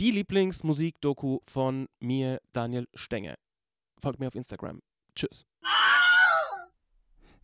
[0.00, 3.36] Die Lieblingsmusik-Doku von mir, Daniel Stenger.
[4.00, 4.80] Folgt mir auf Instagram.
[5.14, 5.46] Tschüss.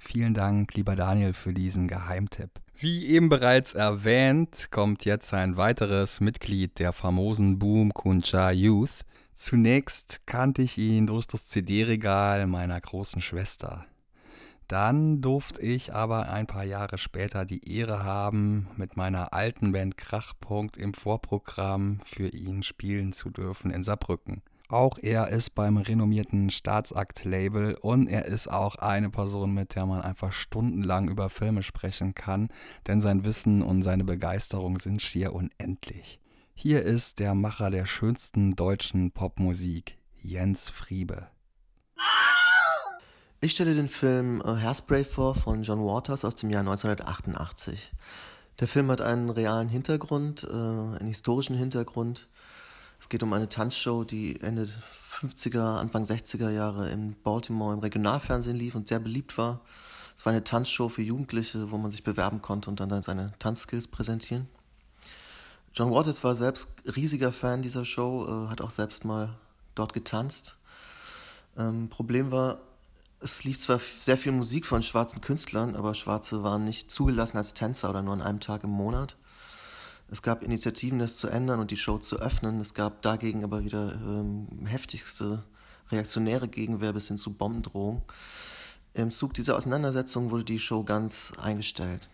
[0.03, 2.51] Vielen Dank, lieber Daniel, für diesen Geheimtipp.
[2.75, 9.03] Wie eben bereits erwähnt, kommt jetzt ein weiteres Mitglied der famosen Boom Kuncha Youth.
[9.35, 13.85] Zunächst kannte ich ihn durch das CD-Regal meiner großen Schwester.
[14.69, 19.99] Dann durfte ich aber ein paar Jahre später die Ehre haben, mit meiner alten Band
[19.99, 24.41] Krachpunkt im Vorprogramm für ihn spielen zu dürfen in Saarbrücken.
[24.71, 30.01] Auch er ist beim renommierten Staatsakt-Label und er ist auch eine Person, mit der man
[30.01, 32.49] einfach stundenlang über Filme sprechen kann,
[32.87, 36.21] denn sein Wissen und seine Begeisterung sind schier unendlich.
[36.55, 41.27] Hier ist der Macher der schönsten deutschen Popmusik, Jens Friebe.
[43.41, 47.91] Ich stelle den Film Hairspray vor von John Waters aus dem Jahr 1988.
[48.61, 52.29] Der Film hat einen realen Hintergrund, äh, einen historischen Hintergrund
[53.11, 54.69] geht um eine Tanzshow, die Ende
[55.21, 59.61] 50er, Anfang 60er Jahre in Baltimore im Regionalfernsehen lief und sehr beliebt war.
[60.17, 63.89] Es war eine Tanzshow für Jugendliche, wo man sich bewerben konnte und dann seine Tanzskills
[63.89, 64.49] präsentieren.
[65.75, 69.37] John Waters war selbst riesiger Fan dieser Show, äh, hat auch selbst mal
[69.75, 70.57] dort getanzt.
[71.57, 72.59] Ähm, Problem war,
[73.21, 77.55] es lief zwar sehr viel Musik von schwarzen Künstlern, aber Schwarze waren nicht zugelassen als
[77.55, 79.17] Tänzer oder nur an einem Tag im Monat.
[80.11, 82.61] Es gab Initiativen, das zu ändern und die Show zu öffnen.
[82.61, 85.45] Es gab dagegen aber wieder ähm, heftigste
[85.91, 88.03] reaktionäre Gegenwehr bis hin zu Bombendrohung.
[88.93, 92.09] Im Zug dieser Auseinandersetzung wurde die Show ganz eingestellt.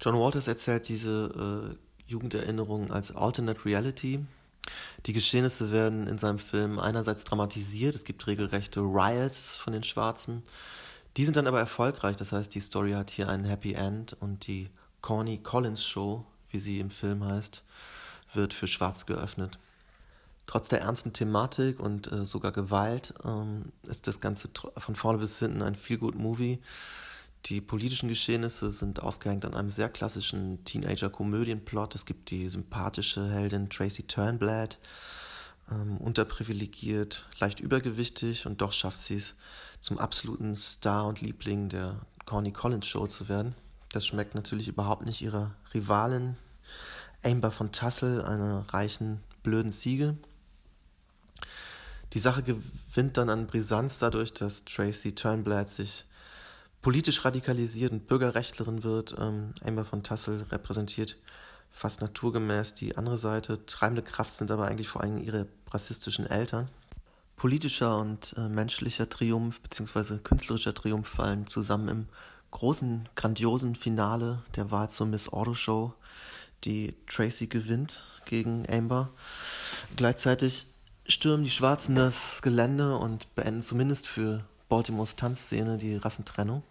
[0.00, 4.24] John Walters erzählt diese äh, Jugenderinnerungen als Alternate Reality.
[5.06, 10.42] Die Geschehnisse werden in seinem Film einerseits dramatisiert, es gibt regelrechte Riots von den Schwarzen.
[11.16, 14.46] Die sind dann aber erfolgreich, das heißt, die Story hat hier ein Happy End und
[14.46, 14.70] die
[15.00, 17.64] Corny Collins Show wie sie im Film heißt,
[18.34, 19.58] wird für Schwarz geöffnet.
[20.46, 25.38] Trotz der ernsten Thematik und äh, sogar Gewalt ähm, ist das Ganze von vorne bis
[25.38, 26.58] hinten ein feel good Movie.
[27.46, 31.94] Die politischen Geschehnisse sind aufgehängt an einem sehr klassischen Teenager-Komödienplot.
[31.94, 34.78] Es gibt die sympathische Heldin Tracy Turnblad,
[35.70, 39.34] ähm, unterprivilegiert, leicht übergewichtig und doch schafft sie es,
[39.80, 43.54] zum absoluten Star und Liebling der Corny Collins Show zu werden.
[43.92, 46.36] Das schmeckt natürlich überhaupt nicht ihrer Rivalin
[47.24, 50.16] Amber von Tassel, einer reichen, blöden Ziege.
[52.12, 56.04] Die Sache gewinnt dann an Brisanz dadurch, dass Tracy Turnblad sich
[56.80, 59.14] politisch radikalisiert und Bürgerrechtlerin wird.
[59.18, 61.16] Ähm, Amber von Tassel repräsentiert
[61.70, 63.64] fast naturgemäß die andere Seite.
[63.66, 66.68] Treibende Kraft sind aber eigentlich vor allem ihre rassistischen Eltern.
[67.36, 70.18] Politischer und äh, menschlicher Triumph bzw.
[70.18, 72.06] künstlerischer Triumph fallen zusammen im
[72.50, 75.94] großen, grandiosen Finale der Wahl zur Miss Auto Show,
[76.64, 79.10] die Tracy gewinnt gegen Amber.
[79.96, 80.66] Gleichzeitig
[81.06, 86.62] stürmen die Schwarzen das Gelände und beenden zumindest für Baltimores Tanzszene die Rassentrennung.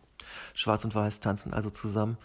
[0.53, 2.17] Schwarz und Weiß tanzen also zusammen.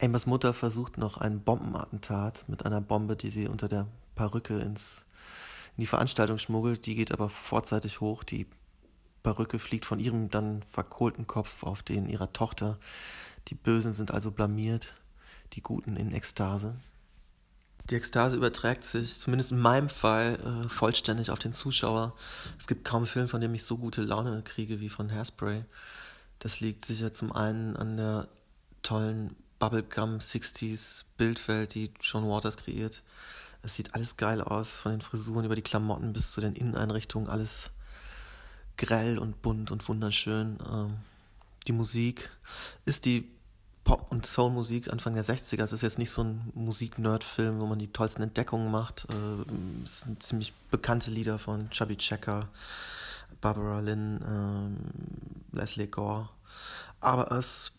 [0.00, 5.04] Ambers Mutter versucht noch ein Bombenattentat mit einer Bombe, die sie unter der Perücke ins,
[5.76, 6.86] in die Veranstaltung schmuggelt.
[6.86, 8.24] Die geht aber vorzeitig hoch.
[8.24, 8.46] Die
[9.28, 12.78] Perücke fliegt von ihrem dann verkohlten Kopf auf den ihrer Tochter.
[13.48, 14.94] Die Bösen sind also blamiert,
[15.52, 16.76] die Guten in Ekstase.
[17.90, 22.14] Die Ekstase überträgt sich, zumindest in meinem Fall, äh, vollständig auf den Zuschauer.
[22.58, 25.62] Es gibt kaum einen Film, von dem ich so gute Laune kriege wie von Hairspray.
[26.38, 28.28] Das liegt sicher zum einen an der
[28.82, 33.02] tollen Bubblegum 60s Bildwelt, die John Waters kreiert.
[33.62, 37.28] Es sieht alles geil aus, von den Frisuren über die Klamotten bis zu den Inneneinrichtungen,
[37.28, 37.70] alles
[38.78, 40.58] grell und bunt und wunderschön.
[40.72, 40.96] Ähm,
[41.66, 42.30] die Musik
[42.86, 43.30] ist die
[43.84, 45.62] Pop- und Soul-Musik Anfang der 60er.
[45.62, 49.06] Es ist jetzt nicht so ein Musik-Nerd-Film, wo man die tollsten Entdeckungen macht.
[49.10, 52.48] Äh, es sind ziemlich bekannte Lieder von Chubby Checker,
[53.40, 54.22] Barbara Lynn,
[55.52, 56.28] äh, Leslie Gore.
[57.00, 57.72] Aber es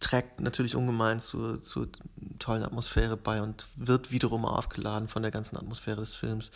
[0.00, 1.88] trägt natürlich ungemein zur, zur
[2.38, 6.50] tollen Atmosphäre bei und wird wiederum aufgeladen von der ganzen Atmosphäre des Films.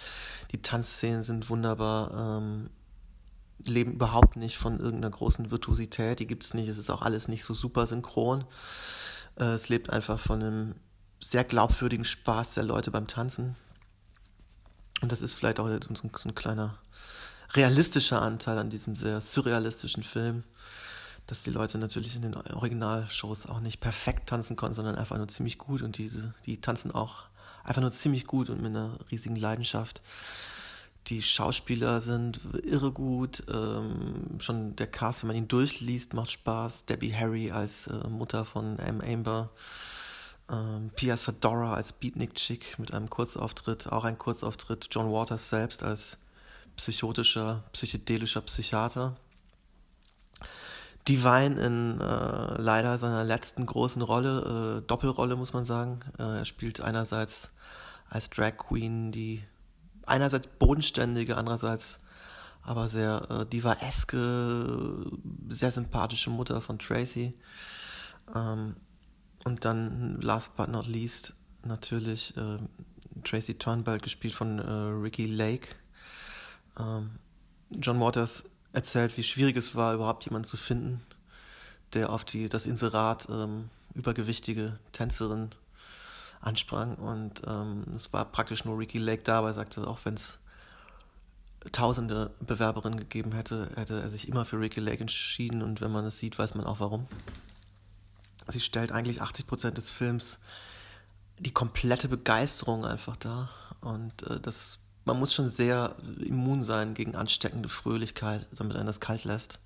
[0.52, 2.38] Die Tanzszenen sind wunderbar.
[2.38, 2.70] Ähm,
[3.64, 7.28] leben überhaupt nicht von irgendeiner großen Virtuosität, die gibt es nicht, es ist auch alles
[7.28, 8.44] nicht so super synchron.
[9.36, 10.74] Äh, es lebt einfach von einem
[11.20, 13.56] sehr glaubwürdigen Spaß der Leute beim Tanzen.
[15.00, 16.78] Und das ist vielleicht auch so, so ein kleiner
[17.54, 20.44] realistischer Anteil an diesem sehr surrealistischen Film,
[21.26, 25.28] dass die Leute natürlich in den Originalshows auch nicht perfekt tanzen konnten, sondern einfach nur
[25.28, 27.24] ziemlich gut und diese, die tanzen auch
[27.64, 30.00] einfach nur ziemlich gut und mit einer riesigen Leidenschaft.
[31.08, 33.42] Die Schauspieler sind irre gut.
[33.48, 36.84] Ähm, schon der Cast, wenn man ihn durchliest, macht Spaß.
[36.84, 39.00] Debbie Harry als äh, Mutter von M.
[39.00, 39.48] Amber.
[40.50, 44.88] Ähm, Pia Sadora als Beatnik Chick mit einem Kurzauftritt, auch ein Kurzauftritt.
[44.90, 46.18] John Waters selbst als
[46.76, 49.16] psychotischer, psychedelischer Psychiater.
[51.06, 56.00] Divine in äh, leider seiner letzten großen Rolle, äh, Doppelrolle muss man sagen.
[56.18, 57.48] Äh, er spielt einerseits
[58.10, 59.42] als Drag Queen die
[60.08, 62.00] einerseits bodenständige, andererseits
[62.62, 65.06] aber sehr äh, diva-eske,
[65.48, 67.34] sehr sympathische Mutter von Tracy.
[68.34, 68.76] Ähm,
[69.44, 71.34] und dann, last but not least,
[71.64, 72.58] natürlich äh,
[73.24, 75.68] Tracy Turnbull, gespielt von äh, Ricky Lake.
[76.78, 77.10] Ähm,
[77.70, 81.02] John Waters erzählt, wie schwierig es war, überhaupt jemanden zu finden,
[81.94, 85.50] der auf die, das Inserat ähm, übergewichtige Tänzerin
[86.40, 86.94] ansprang.
[86.96, 90.38] Und ähm, es war praktisch nur Ricky Lake da, aber er sagte, auch wenn es
[91.72, 95.62] tausende Bewerberinnen gegeben hätte, hätte er sich immer für Ricky Lake entschieden.
[95.62, 97.06] Und wenn man es sieht, weiß man auch warum.
[98.46, 100.38] Sie stellt eigentlich 80 Prozent des Films
[101.38, 103.50] die komplette Begeisterung einfach dar.
[103.80, 109.00] Und äh, das, man muss schon sehr immun sein gegen ansteckende Fröhlichkeit, damit einen das
[109.00, 109.58] kalt lässt.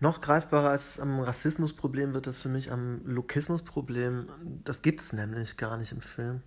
[0.00, 4.28] Noch greifbarer als am Rassismusproblem wird das für mich am Lokismusproblem.
[4.64, 6.42] Das gibt es nämlich gar nicht im Film.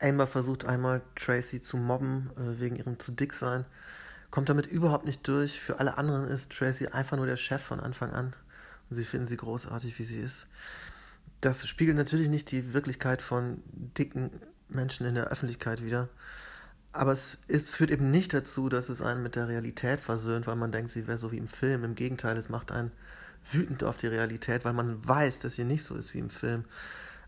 [0.00, 3.64] Amber versucht einmal Tracy zu mobben äh, wegen ihrem zu dick sein,
[4.30, 5.60] kommt damit überhaupt nicht durch.
[5.60, 8.34] Für alle anderen ist Tracy einfach nur der Chef von Anfang an
[8.90, 10.46] und sie finden sie großartig, wie sie ist.
[11.40, 14.30] Das spiegelt natürlich nicht die Wirklichkeit von dicken
[14.68, 16.08] Menschen in der Öffentlichkeit wider.
[16.96, 20.56] Aber es ist, führt eben nicht dazu, dass es einen mit der Realität versöhnt, weil
[20.56, 21.84] man denkt, sie wäre so wie im Film.
[21.84, 22.90] Im Gegenteil, es macht einen
[23.52, 26.64] wütend auf die Realität, weil man weiß, dass sie nicht so ist wie im Film.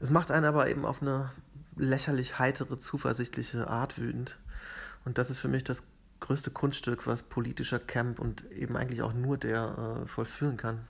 [0.01, 1.31] Es macht einen aber eben auf eine
[1.77, 4.39] lächerlich heitere, zuversichtliche Art wütend.
[5.05, 5.83] Und das ist für mich das
[6.21, 10.81] größte Kunststück, was politischer Camp und eben eigentlich auch nur der äh, vollführen kann.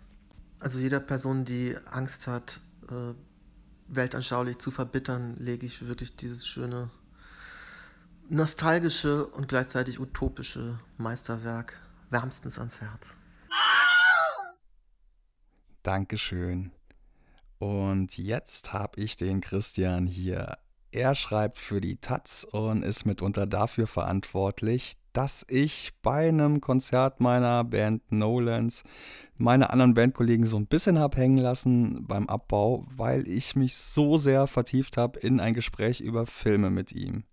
[0.61, 2.61] Also jeder Person, die Angst hat,
[2.91, 3.15] äh,
[3.89, 6.91] weltanschaulich zu verbittern, lege ich wirklich dieses schöne
[8.31, 13.17] nostalgische und gleichzeitig utopische Meisterwerk wärmstens ans Herz.
[15.83, 16.73] Dankeschön.
[17.59, 20.59] Und jetzt habe ich den Christian hier.
[20.91, 27.21] Er schreibt für die Taz und ist mitunter dafür verantwortlich, dass ich bei einem Konzert
[27.21, 28.85] meiner Band Nolans
[29.37, 34.17] meine anderen Bandkollegen so ein bisschen habe hängen lassen beim Abbau, weil ich mich so
[34.17, 37.25] sehr vertieft habe in ein Gespräch über Filme mit ihm.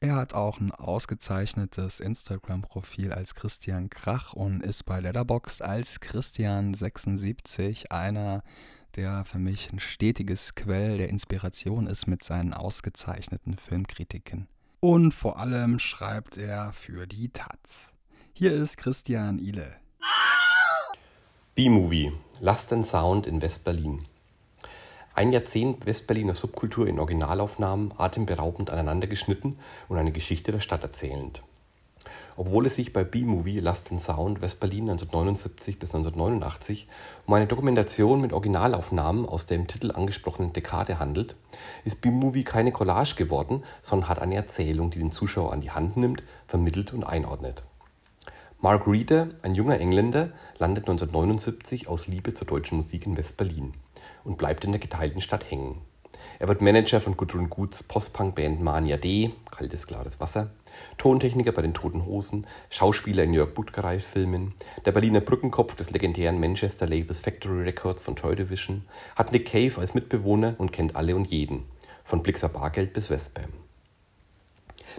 [0.00, 7.90] Er hat auch ein ausgezeichnetes Instagram-Profil als Christian Krach und ist bei Letterboxd als Christian76
[7.90, 8.44] einer,
[8.94, 14.46] der für mich ein stetiges Quell der Inspiration ist mit seinen ausgezeichneten Filmkritiken.
[14.78, 17.92] Und vor allem schreibt er für die Taz.
[18.34, 19.78] Hier ist Christian Ile.
[21.56, 24.06] B-Movie, Last and Sound in West-Berlin.
[25.18, 29.58] Ein Jahrzehnt Westberliner Subkultur in Originalaufnahmen, atemberaubend aneinander geschnitten
[29.88, 31.42] und eine Geschichte der Stadt erzählend.
[32.36, 36.86] Obwohl es sich bei B-Movie Last and Sound Westberlin 1979 bis 1989
[37.26, 41.34] um eine Dokumentation mit Originalaufnahmen aus der im Titel angesprochenen Dekade handelt,
[41.84, 45.96] ist B-Movie keine Collage geworden, sondern hat eine Erzählung, die den Zuschauer an die Hand
[45.96, 47.64] nimmt, vermittelt und einordnet.
[48.60, 53.74] Mark Reeder, ein junger Engländer, landet 1979 aus Liebe zur deutschen Musik in West-Berlin
[54.24, 55.82] und bleibt in der geteilten Stadt hängen.
[56.38, 60.50] Er wird Manager von Gudrun Guts Postpunk-Band Mania D, kaltes, klares Wasser,
[60.96, 64.54] Tontechniker bei den Toten Hosen, Schauspieler in Jörg Buttgerei-Filmen,
[64.84, 68.84] der Berliner Brückenkopf des legendären Manchester-Labels Factory Records von Toy Division,
[69.16, 71.64] hat Nick Cave als Mitbewohner und kennt alle und jeden,
[72.04, 73.67] von Blixer Bargeld bis Westbam.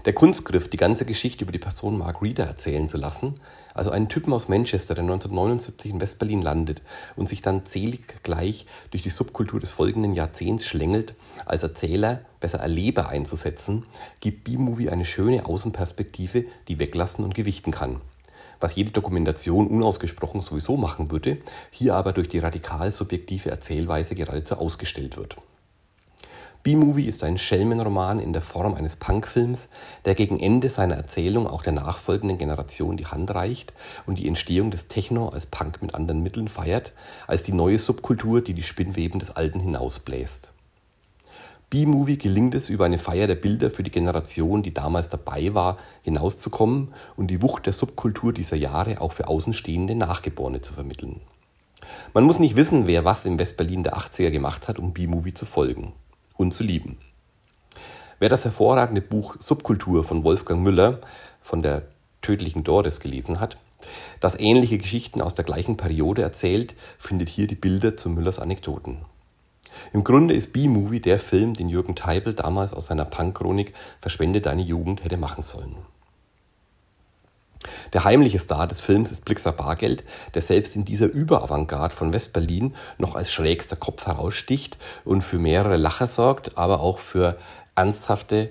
[0.06, 3.36] Der Kunstgriff, die ganze Geschichte über die Person Mark Reeder erzählen zu lassen,
[3.74, 6.82] also einen Typen aus Manchester, der 1979 in Westberlin landet
[7.16, 11.16] und sich dann zählig gleich durch die Subkultur des folgenden Jahrzehnts schlängelt,
[11.46, 13.86] als Erzähler, besser Erleber einzusetzen,
[14.20, 18.02] gibt B-Movie eine schöne Außenperspektive, die weglassen und gewichten kann.
[18.60, 21.38] Was jede Dokumentation unausgesprochen sowieso machen würde,
[21.72, 25.38] hier aber durch die radikal subjektive Erzählweise geradezu ausgestellt wird.
[26.62, 29.70] B-Movie ist ein Schelmenroman in der Form eines Punkfilms,
[30.04, 33.74] der gegen Ende seiner Erzählung auch der nachfolgenden Generation die Hand reicht
[34.06, 36.92] und die Entstehung des Techno als Punk mit anderen Mitteln feiert,
[37.28, 40.52] als die neue Subkultur, die die Spinnweben des Alten hinausbläst.
[41.70, 45.78] B-Movie gelingt es, über eine Feier der Bilder für die Generation, die damals dabei war,
[46.02, 51.22] hinauszukommen und die Wucht der Subkultur dieser Jahre auch für außenstehende Nachgeborene zu vermitteln.
[52.14, 55.46] Man muss nicht wissen, wer was im Westberlin der 80er gemacht hat, um B-Movie zu
[55.46, 55.94] folgen
[56.40, 56.98] und zu lieben.
[58.18, 61.00] Wer das hervorragende Buch Subkultur von Wolfgang Müller
[61.42, 61.84] von der
[62.22, 63.58] tödlichen Doris gelesen hat,
[64.20, 69.00] das ähnliche Geschichten aus der gleichen Periode erzählt, findet hier die Bilder zu Müllers Anekdoten.
[69.94, 74.64] Im Grunde ist B-Movie der Film, den Jürgen Teibel damals aus seiner Punk-Chronik Verschwende deine
[74.64, 75.76] Jugend hätte machen sollen.
[77.92, 80.04] Der heimliche Star des Films ist Blixer Bargeld,
[80.34, 85.78] der selbst in dieser Überavantgarde von Westberlin noch als schrägster Kopf heraussticht und für mehrere
[85.78, 87.38] Lacher sorgt, aber auch für
[87.76, 88.50] ernsthafte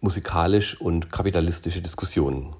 [0.00, 2.54] musikalisch und kapitalistische Diskussionen.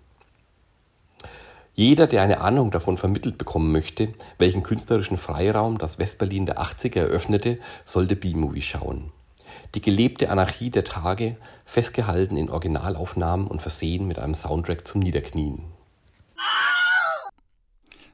[1.74, 6.98] Jeder, der eine Ahnung davon vermittelt bekommen möchte, welchen künstlerischen Freiraum das Westberlin der 80er
[6.98, 9.12] eröffnete, sollte B-Movie schauen.
[9.74, 15.79] Die gelebte Anarchie der Tage, festgehalten in Originalaufnahmen und versehen mit einem Soundtrack zum Niederknien.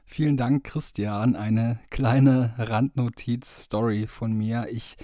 [0.09, 1.35] Vielen Dank, Christian.
[1.35, 4.67] Eine kleine Randnotiz-Story von mir.
[4.71, 4.95] Ich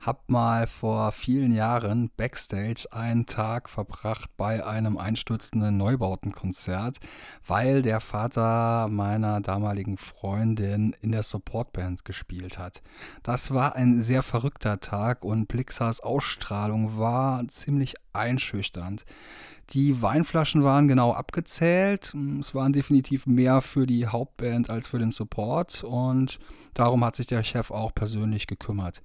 [0.00, 6.98] habe mal vor vielen Jahren backstage einen Tag verbracht bei einem einstürzenden Neubautenkonzert,
[7.46, 12.82] weil der Vater meiner damaligen Freundin in der Supportband gespielt hat.
[13.22, 19.04] Das war ein sehr verrückter Tag und Blixers Ausstrahlung war ziemlich einschüchternd.
[19.70, 22.12] Die Weinflaschen waren genau abgezählt.
[22.40, 26.40] Es waren definitiv mehr für die Hauptband als für den Support und
[26.74, 29.02] darum hat sich der Chef auch persönlich gekümmert.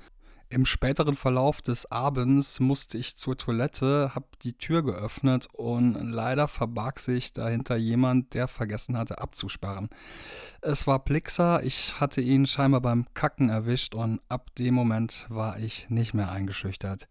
[0.50, 6.48] Im späteren Verlauf des Abends musste ich zur Toilette, habe die Tür geöffnet und leider
[6.48, 9.90] verbarg sich dahinter jemand, der vergessen hatte abzusperren.
[10.62, 15.58] Es war Plixer, ich hatte ihn scheinbar beim Kacken erwischt und ab dem Moment war
[15.60, 17.08] ich nicht mehr eingeschüchtert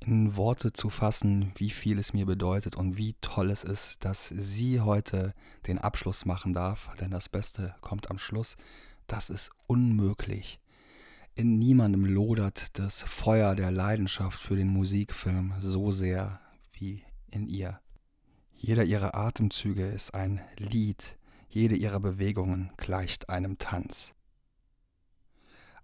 [0.00, 4.28] in Worte zu fassen, wie viel es mir bedeutet und wie toll es ist, dass
[4.28, 5.34] sie heute
[5.66, 8.56] den Abschluss machen darf, denn das Beste kommt am Schluss,
[9.06, 10.60] das ist unmöglich.
[11.38, 16.40] In niemandem lodert das Feuer der Leidenschaft für den Musikfilm so sehr
[16.72, 17.78] wie in ihr.
[18.54, 21.16] Jeder ihrer Atemzüge ist ein Lied,
[21.48, 24.14] jede ihrer Bewegungen gleicht einem Tanz.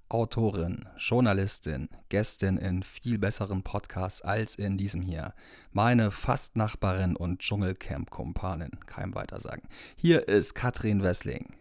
[0.09, 5.35] Autorin, Journalistin, Gästin in viel besseren Podcasts als in diesem hier.
[5.71, 9.69] Meine Fastnachbarin und Dschungelcamp-Kumpanin, kein weiter sagen.
[9.95, 11.55] Hier ist Katrin Wessling.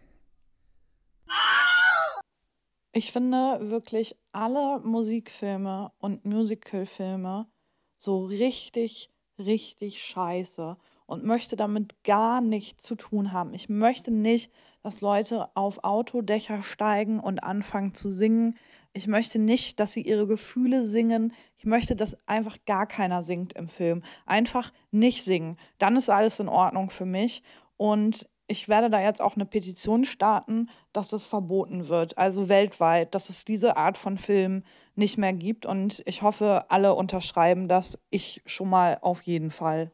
[2.96, 7.48] Ich finde wirklich alle Musikfilme und Musicalfilme
[7.96, 10.76] so richtig, richtig scheiße
[11.06, 13.52] und möchte damit gar nichts zu tun haben.
[13.52, 14.52] Ich möchte nicht,
[14.84, 18.56] dass Leute auf Autodächer steigen und anfangen zu singen.
[18.92, 21.32] Ich möchte nicht, dass sie ihre Gefühle singen.
[21.56, 24.04] Ich möchte, dass einfach gar keiner singt im Film.
[24.24, 25.58] Einfach nicht singen.
[25.78, 27.42] Dann ist alles in Ordnung für mich.
[27.76, 33.14] Und ich werde da jetzt auch eine Petition starten, dass das verboten wird, also weltweit,
[33.14, 34.62] dass es diese Art von Film
[34.94, 35.66] nicht mehr gibt.
[35.66, 37.98] Und ich hoffe, alle unterschreiben das.
[38.10, 39.92] Ich schon mal auf jeden Fall.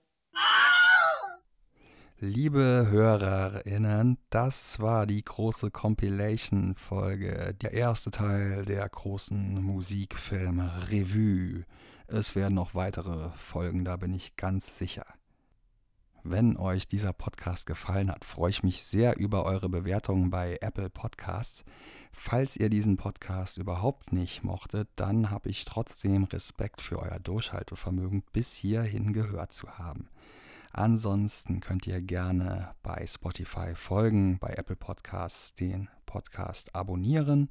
[2.23, 11.65] Liebe HörerInnen, das war die große Compilation-Folge, der erste Teil der großen Musikfilm-Revue.
[12.09, 15.07] Es werden noch weitere Folgen, da bin ich ganz sicher.
[16.23, 20.91] Wenn euch dieser Podcast gefallen hat, freue ich mich sehr über eure Bewertungen bei Apple
[20.91, 21.65] Podcasts.
[22.13, 28.23] Falls ihr diesen Podcast überhaupt nicht mochtet, dann habe ich trotzdem Respekt für euer Durchhaltevermögen,
[28.33, 30.09] bis hierhin gehört zu haben.
[30.73, 37.49] Ansonsten könnt ihr gerne bei Spotify folgen, bei Apple Podcasts den Podcast abonnieren.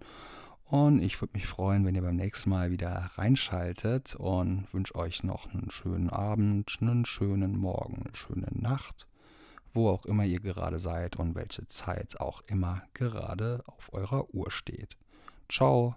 [0.69, 5.23] Und ich würde mich freuen, wenn ihr beim nächsten Mal wieder reinschaltet und wünsche euch
[5.23, 9.07] noch einen schönen Abend, einen schönen Morgen, eine schöne Nacht,
[9.73, 14.51] wo auch immer ihr gerade seid und welche Zeit auch immer gerade auf eurer Uhr
[14.51, 14.95] steht.
[15.49, 15.95] Ciao.